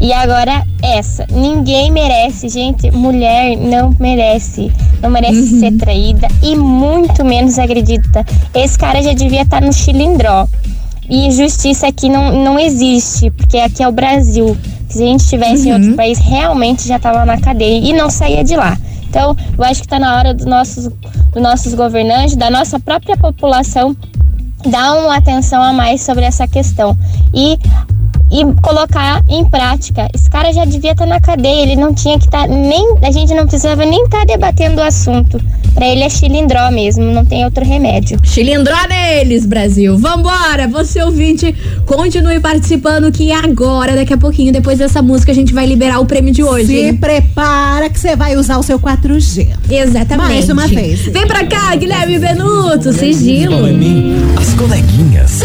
E 0.01 0.12
agora 0.12 0.63
essa. 0.81 1.25
Ninguém 1.31 1.89
merece, 1.91 2.49
gente. 2.49 2.91
Mulher 2.91 3.55
não 3.55 3.95
merece. 3.99 4.71
Não 5.01 5.09
merece 5.09 5.59
ser 5.59 5.71
traída 5.77 6.27
e 6.41 6.55
muito 6.55 7.23
menos 7.23 7.57
agredida. 7.57 8.25
Esse 8.53 8.77
cara 8.77 9.01
já 9.01 9.13
devia 9.13 9.43
estar 9.43 9.62
no 9.62 9.71
chilindró. 9.71 10.47
E 11.15 11.30
justiça 11.30 11.86
aqui 11.86 12.10
não, 12.10 12.43
não 12.43 12.58
existe, 12.58 13.30
porque 13.30 13.60
aqui 13.60 13.84
é 13.84 13.88
o 13.88 13.91
Brasil. 13.91 14.58
Se 14.89 15.04
a 15.04 15.06
gente 15.06 15.19
estivesse 15.19 15.69
em 15.69 15.73
outro 15.73 15.93
país, 15.93 16.17
realmente 16.17 16.88
já 16.88 16.95
estava 16.95 17.23
na 17.23 17.39
cadeia 17.39 17.88
e 17.88 17.93
não 17.93 18.10
saía 18.10 18.43
de 18.43 18.56
lá. 18.56 18.76
Então, 19.08 19.38
eu 19.56 19.63
acho 19.63 19.82
que 19.82 19.86
está 19.86 19.99
na 19.99 20.17
hora 20.17 20.34
dos 20.34 20.47
nossos, 20.47 20.86
dos 21.32 21.43
nossos 21.43 21.76
governantes, 21.76 22.36
da 22.36 22.49
nossa 22.49 22.80
própria 22.80 23.15
população, 23.15 23.95
dar 24.65 24.95
uma 24.95 25.15
atenção 25.15 25.62
a 25.62 25.71
mais 25.71 26.02
sobre 26.02 26.26
essa 26.26 26.47
questão. 26.47 26.97
E 27.32 27.60
e 28.34 28.62
colocar 28.62 29.24
em 29.30 29.46
prática. 29.46 30.10
Esse 30.13 30.28
cara 30.28 30.52
já 30.52 30.65
devia 30.65 30.93
estar 30.93 31.06
na 31.06 31.19
cadeia, 31.19 31.62
ele 31.62 31.76
não 31.76 31.93
tinha 31.93 32.17
que 32.17 32.26
estar 32.26 32.48
nem, 32.48 32.96
a 33.04 33.12
gente 33.12 33.32
não 33.36 33.46
precisava 33.46 33.86
nem 33.86 34.04
estar 34.04 34.26
debatendo 34.26 34.82
o 34.82 34.84
assunto. 34.84 35.39
Para 35.76 35.88
ele 35.88 36.02
é 36.02 36.10
chilindró 36.10 36.72
mesmo, 36.72 37.04
não 37.04 37.24
tem 37.24 37.46
outro 37.46 37.63
remédio. 37.63 38.19
Chilindró 38.24 38.76
neles, 38.88 39.46
Brasil. 39.46 39.98
Vambora, 39.98 40.67
você 40.67 41.02
ouvinte, 41.04 41.56
continue 41.86 42.39
participando 42.39 43.12
que 43.12 43.32
agora, 43.32 43.96
daqui 43.96 44.13
a 44.13 44.17
pouquinho, 44.17 44.52
depois 44.52 44.80
dessa 44.80 45.02
música, 45.02 45.32
a 45.32 45.36
gente 45.36 45.54
vai 45.54 45.65
liberar 45.67 46.00
o 46.00 46.06
prêmio 46.06 46.34
de 46.34 46.43
hoje. 46.43 46.67
Se 46.67 46.80
hein? 46.80 46.98
prepara 46.98 47.89
que 47.89 48.00
você 48.00 48.15
vai 48.15 48.36
usar 48.36 48.58
o 48.58 48.63
seu 48.63 48.80
4G. 48.80 49.48
Exatamente. 49.69 50.30
Mais 50.30 50.50
uma 50.50 50.67
vez. 50.67 51.02
Vem 51.02 51.28
pra 51.28 51.46
cá, 51.46 51.76
Guilherme 51.76 52.17
Benuto, 52.17 52.93
sigilo. 52.93 53.58
As 54.39 54.54
coleguinhas. 54.54 55.41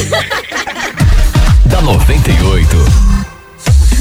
da 1.80 1.84
98. 1.84 3.17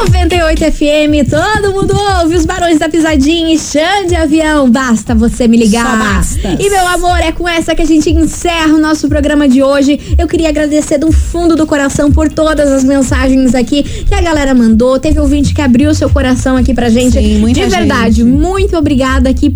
98 0.01 0.71
FM, 0.71 1.29
todo 1.29 1.73
mundo 1.73 1.93
ouve 2.19 2.35
os 2.35 2.43
barões 2.43 2.79
da 2.79 2.89
pisadinha 2.89 3.53
e 3.53 3.59
chão 3.59 4.07
de 4.07 4.15
avião. 4.15 4.67
Basta 4.67 5.13
você 5.13 5.47
me 5.47 5.55
ligar. 5.55 5.85
Só 5.85 5.95
basta. 5.95 6.57
E 6.59 6.69
meu 6.71 6.87
amor, 6.87 7.19
é 7.19 7.31
com 7.31 7.47
essa 7.47 7.75
que 7.75 7.83
a 7.83 7.85
gente 7.85 8.09
encerra 8.09 8.73
o 8.73 8.79
nosso 8.79 9.07
programa 9.07 9.47
de 9.47 9.61
hoje. 9.61 9.99
Eu 10.17 10.27
queria 10.27 10.49
agradecer 10.49 10.97
do 10.97 11.11
fundo 11.11 11.55
do 11.55 11.67
coração 11.67 12.11
por 12.11 12.29
todas 12.29 12.71
as 12.71 12.83
mensagens 12.83 13.53
aqui 13.53 13.83
que 13.83 14.15
a 14.15 14.21
galera 14.21 14.55
mandou. 14.55 14.99
Teve 14.99 15.19
ouvinte 15.19 15.53
que 15.53 15.61
abriu 15.61 15.93
seu 15.93 16.09
coração 16.09 16.57
aqui 16.57 16.73
pra 16.73 16.89
gente. 16.89 17.13
Sim, 17.19 17.37
muita 17.37 17.59
de 17.59 17.67
verdade, 17.67 18.15
gente. 18.15 18.25
muito 18.25 18.75
obrigada 18.75 19.29
aqui 19.29 19.53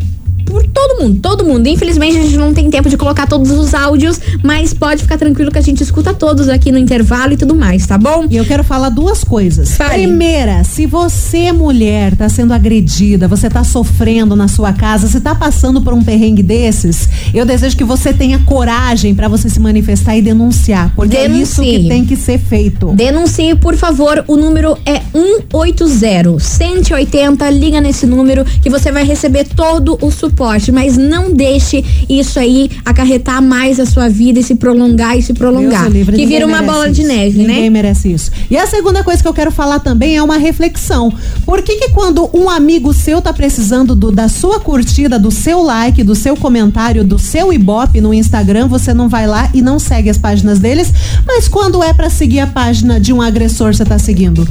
por 0.56 0.66
todo 0.68 1.02
mundo, 1.02 1.20
todo 1.20 1.44
mundo. 1.44 1.68
Infelizmente 1.68 2.18
a 2.18 2.22
gente 2.22 2.38
não 2.38 2.54
tem 2.54 2.70
tempo 2.70 2.88
de 2.88 2.96
colocar 2.96 3.28
todos 3.28 3.52
os 3.52 3.74
áudios, 3.74 4.22
mas 4.42 4.74
pode 4.74 5.02
ficar 5.02 5.18
tranquilo 5.18 5.52
que 5.52 5.58
a 5.58 5.62
gente 5.62 5.84
escuta 5.84 6.14
todos 6.14 6.48
aqui 6.48 6.72
no 6.72 6.78
intervalo 6.78 7.34
e 7.34 7.38
tudo 7.38 7.54
mais, 7.54 7.86
tá 7.86 7.98
bom? 7.98 8.26
E 8.30 8.38
eu 8.38 8.46
quero 8.46 8.64
falar 8.64 8.88
duas 8.88 9.22
coisas. 9.22 9.76
Fale. 9.76 10.04
Primeira, 10.04 10.64
se 10.64 10.86
você, 10.86 11.52
mulher, 11.52 12.16
tá 12.16 12.30
sendo 12.30 12.54
agredida, 12.54 13.28
você 13.28 13.50
tá 13.50 13.66
sofrendo 13.66 14.34
na 14.34 14.48
sua 14.48 14.72
casa, 14.72 15.10
você 15.10 15.20
tá 15.20 15.36
passando 15.36 15.82
por 15.82 15.94
um 15.94 16.02
perrengue 16.02 16.42
desses, 16.42 17.10
eu 17.34 17.46
desejo 17.46 17.76
que 17.76 17.84
você 17.84 18.14
tenha 18.14 18.40
coragem 18.40 19.14
pra 19.14 19.28
você 19.28 19.50
se 19.50 19.60
manifestar 19.60 20.16
e 20.16 20.22
denunciar. 20.22 20.94
Porque 20.96 21.18
é 21.18 21.26
isso 21.28 21.60
Denuncie. 21.62 21.84
que 21.84 21.90
tem 21.90 22.06
que 22.06 22.16
ser 22.16 22.38
feito. 22.38 22.94
Denuncie, 22.94 23.56
por 23.56 23.76
favor. 23.76 24.24
O 24.26 24.38
número 24.38 24.78
é 24.86 25.02
180 25.12 26.40
180. 26.40 27.50
Liga 27.50 27.82
nesse 27.82 28.06
número 28.06 28.46
que 28.46 28.70
você 28.70 28.90
vai 28.90 29.04
receber 29.04 29.46
todo 29.54 29.98
o 30.02 30.10
suporte. 30.10 30.45
Mas 30.72 30.98
não 30.98 31.34
deixe 31.34 31.84
isso 32.10 32.40
aí 32.40 32.70
acarretar 32.84 33.42
mais 33.42 33.80
a 33.80 33.86
sua 33.86 34.10
vida 34.10 34.40
e 34.40 34.44
se 34.44 34.56
prolongar 34.56 35.18
e 35.18 35.22
se 35.22 35.34
prolongar. 35.34 35.82
Deus 35.84 35.94
o 35.94 35.98
livre, 35.98 36.16
que 36.16 36.22
ninguém 36.24 36.40
vira 36.40 36.46
uma 36.48 36.62
bola 36.62 36.90
de 36.92 37.02
isso. 37.02 37.08
neve, 37.12 37.38
Ninguém 37.40 37.64
né? 37.64 37.70
merece 37.70 38.12
isso. 38.12 38.32
E 38.50 38.58
a 38.58 38.66
segunda 38.68 39.04
coisa 39.04 39.22
que 39.22 39.28
eu 39.28 39.34
quero 39.34 39.52
falar 39.52 39.80
também 39.80 40.16
é 40.18 40.22
uma 40.24 40.38
reflexão. 40.38 41.12
Por 41.46 41.62
que 41.62 41.76
que 41.76 41.90
quando 41.90 42.30
um 42.34 42.50
amigo 42.50 42.94
seu 42.94 43.22
tá 43.22 43.32
precisando 43.34 43.96
do- 43.96 44.12
da 44.12 44.28
sua 44.30 44.60
curtida, 44.60 45.18
do 45.20 45.32
seu 45.32 45.62
like, 45.64 46.04
do 46.04 46.16
seu 46.16 46.36
comentário, 46.36 47.04
do 47.04 47.18
seu 47.20 47.52
ibope 47.52 48.02
no 48.02 48.14
Instagram, 48.14 48.68
você 48.68 48.94
não 48.94 49.10
vai 49.10 49.28
lá 49.28 49.50
e 49.54 49.62
não 49.62 49.80
segue 49.80 50.10
as 50.10 50.18
páginas 50.18 50.60
deles, 50.60 50.92
mas 51.26 51.48
quando 51.48 51.84
é 51.84 51.94
pra 51.94 52.10
seguir 52.10 52.40
a 52.40 52.48
página 52.48 53.00
de 53.00 53.12
um 53.14 53.22
agressor, 53.22 53.74
você 53.74 53.86
tá 53.86 53.98
seguindo? 54.00 54.48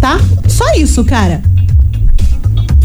Tá? 0.00 0.20
Só 0.46 0.64
isso, 0.74 1.04
cara. 1.04 1.42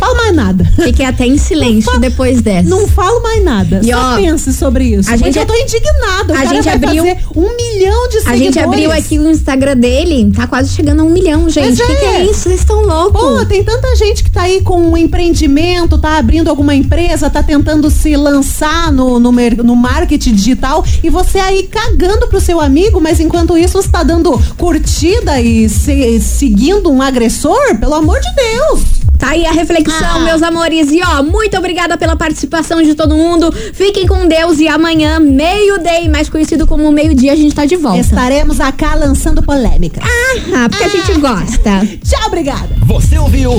Fala 0.04 0.16
mais 0.16 0.36
nada. 0.36 0.66
Fiquei 0.84 1.06
até 1.06 1.26
em 1.26 1.38
silêncio 1.38 1.98
depois 2.00 2.42
dessa. 2.42 2.68
Não 2.68 2.88
falo 2.88 3.22
mais 3.22 3.44
nada. 3.44 3.80
E, 3.84 3.92
Só 3.92 3.98
ó, 3.98 4.16
pense 4.18 4.52
sobre 4.54 4.84
isso. 4.96 5.10
a 5.10 5.16
gente 5.16 5.38
é- 5.40 5.42
eu 5.42 5.46
tô 5.46 5.54
indignada. 5.56 6.34
O 6.34 6.38
a 6.38 6.46
gente 6.46 6.68
abriu- 6.70 7.04
um 7.36 7.56
milhão 7.56 8.10
de 8.10 8.18
A 8.18 8.22
seguidores. 8.22 8.40
gente 8.40 8.60
abriu 8.60 8.92
aqui 8.92 9.18
o 9.20 9.30
Instagram 9.30 9.78
dele, 9.78 10.32
tá 10.36 10.46
quase 10.46 10.70
chegando 10.74 11.00
a 11.02 11.04
um 11.04 11.10
milhão, 11.10 11.50
gente. 11.50 11.82
O 11.82 11.88
Mas 11.88 11.90
que, 11.92 11.96
que 11.96 12.06
é 12.06 12.16
é. 12.22 12.26
isso? 12.26 12.42
Vocês 12.44 12.60
estão 12.60 12.82
loucos? 12.86 13.22
Pô, 13.22 13.46
tem 13.46 13.64
tanta 13.64 13.96
gente 13.96 14.24
que 14.24 14.30
tá 14.32 14.42
aí 14.44 14.62
com 14.62 14.78
um 14.82 14.98
empreendimento, 14.98 15.98
tá 15.98 16.18
abrindo 16.18 16.50
alguma 16.50 16.76
empresa, 16.76 17.30
tá 17.30 17.42
tentando 17.42 17.90
se 17.90 18.16
lançar 18.18 18.92
no, 18.92 19.20
no, 19.20 19.32
no 19.32 19.76
marketing 19.76 20.34
digital 20.36 20.84
e 21.02 21.10
você 21.10 21.40
aí 21.40 21.64
cagando 21.64 22.28
pro 22.28 22.42
seu 22.42 22.60
amigo, 22.60 23.00
mas 23.00 23.20
enquanto 23.22 23.58
isso 23.58 23.82
você 23.82 23.88
tá 23.90 24.04
dando 24.04 24.38
curtida 24.58 25.40
e 25.40 25.70
se- 25.70 26.20
seguindo 26.20 26.92
um 26.92 27.02
agressor? 27.02 27.78
Pelo 27.80 27.94
amor 27.96 28.20
de 28.20 28.30
Deus! 28.36 29.03
Tá 29.24 29.30
aí 29.30 29.46
a 29.46 29.54
reflexão, 29.54 30.18
Ah. 30.18 30.20
meus 30.20 30.44
amores. 30.44 30.92
E 30.92 31.00
ó, 31.02 31.24
muito 31.24 31.58
obrigada 31.58 31.98
pela 31.98 32.14
participação 32.14 32.84
de 32.84 32.94
todo 32.94 33.16
mundo. 33.16 33.54
Fiquem 33.74 34.06
com 34.06 34.28
Deus 34.28 34.60
e 34.60 34.68
amanhã, 34.68 35.18
meio-day, 35.18 36.10
mais 36.10 36.28
conhecido 36.28 36.68
como 36.68 36.92
meio-dia, 36.92 37.32
a 37.32 37.36
gente 37.38 37.56
tá 37.56 37.64
de 37.66 37.78
volta. 37.78 38.02
Estaremos 38.02 38.60
acá 38.60 38.96
lançando 38.96 39.42
polêmica. 39.42 40.02
Ah, 40.54 40.68
porque 40.68 40.84
a 40.84 40.90
gente 40.90 41.14
gosta. 41.22 41.88
Tchau, 42.04 42.28
obrigada! 42.28 42.68
Você 42.86 43.18
ouviu? 43.18 43.54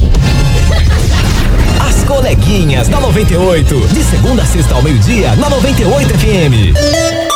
As 1.80 2.04
coleguinhas 2.04 2.88
da 2.88 3.00
98. 3.00 3.88
De 3.88 4.04
segunda 4.04 4.42
a 4.42 4.46
sexta 4.46 4.74
ao 4.74 4.82
meio-dia, 4.82 5.34
na 5.36 5.48
98 5.48 6.08
FM. 6.18 7.33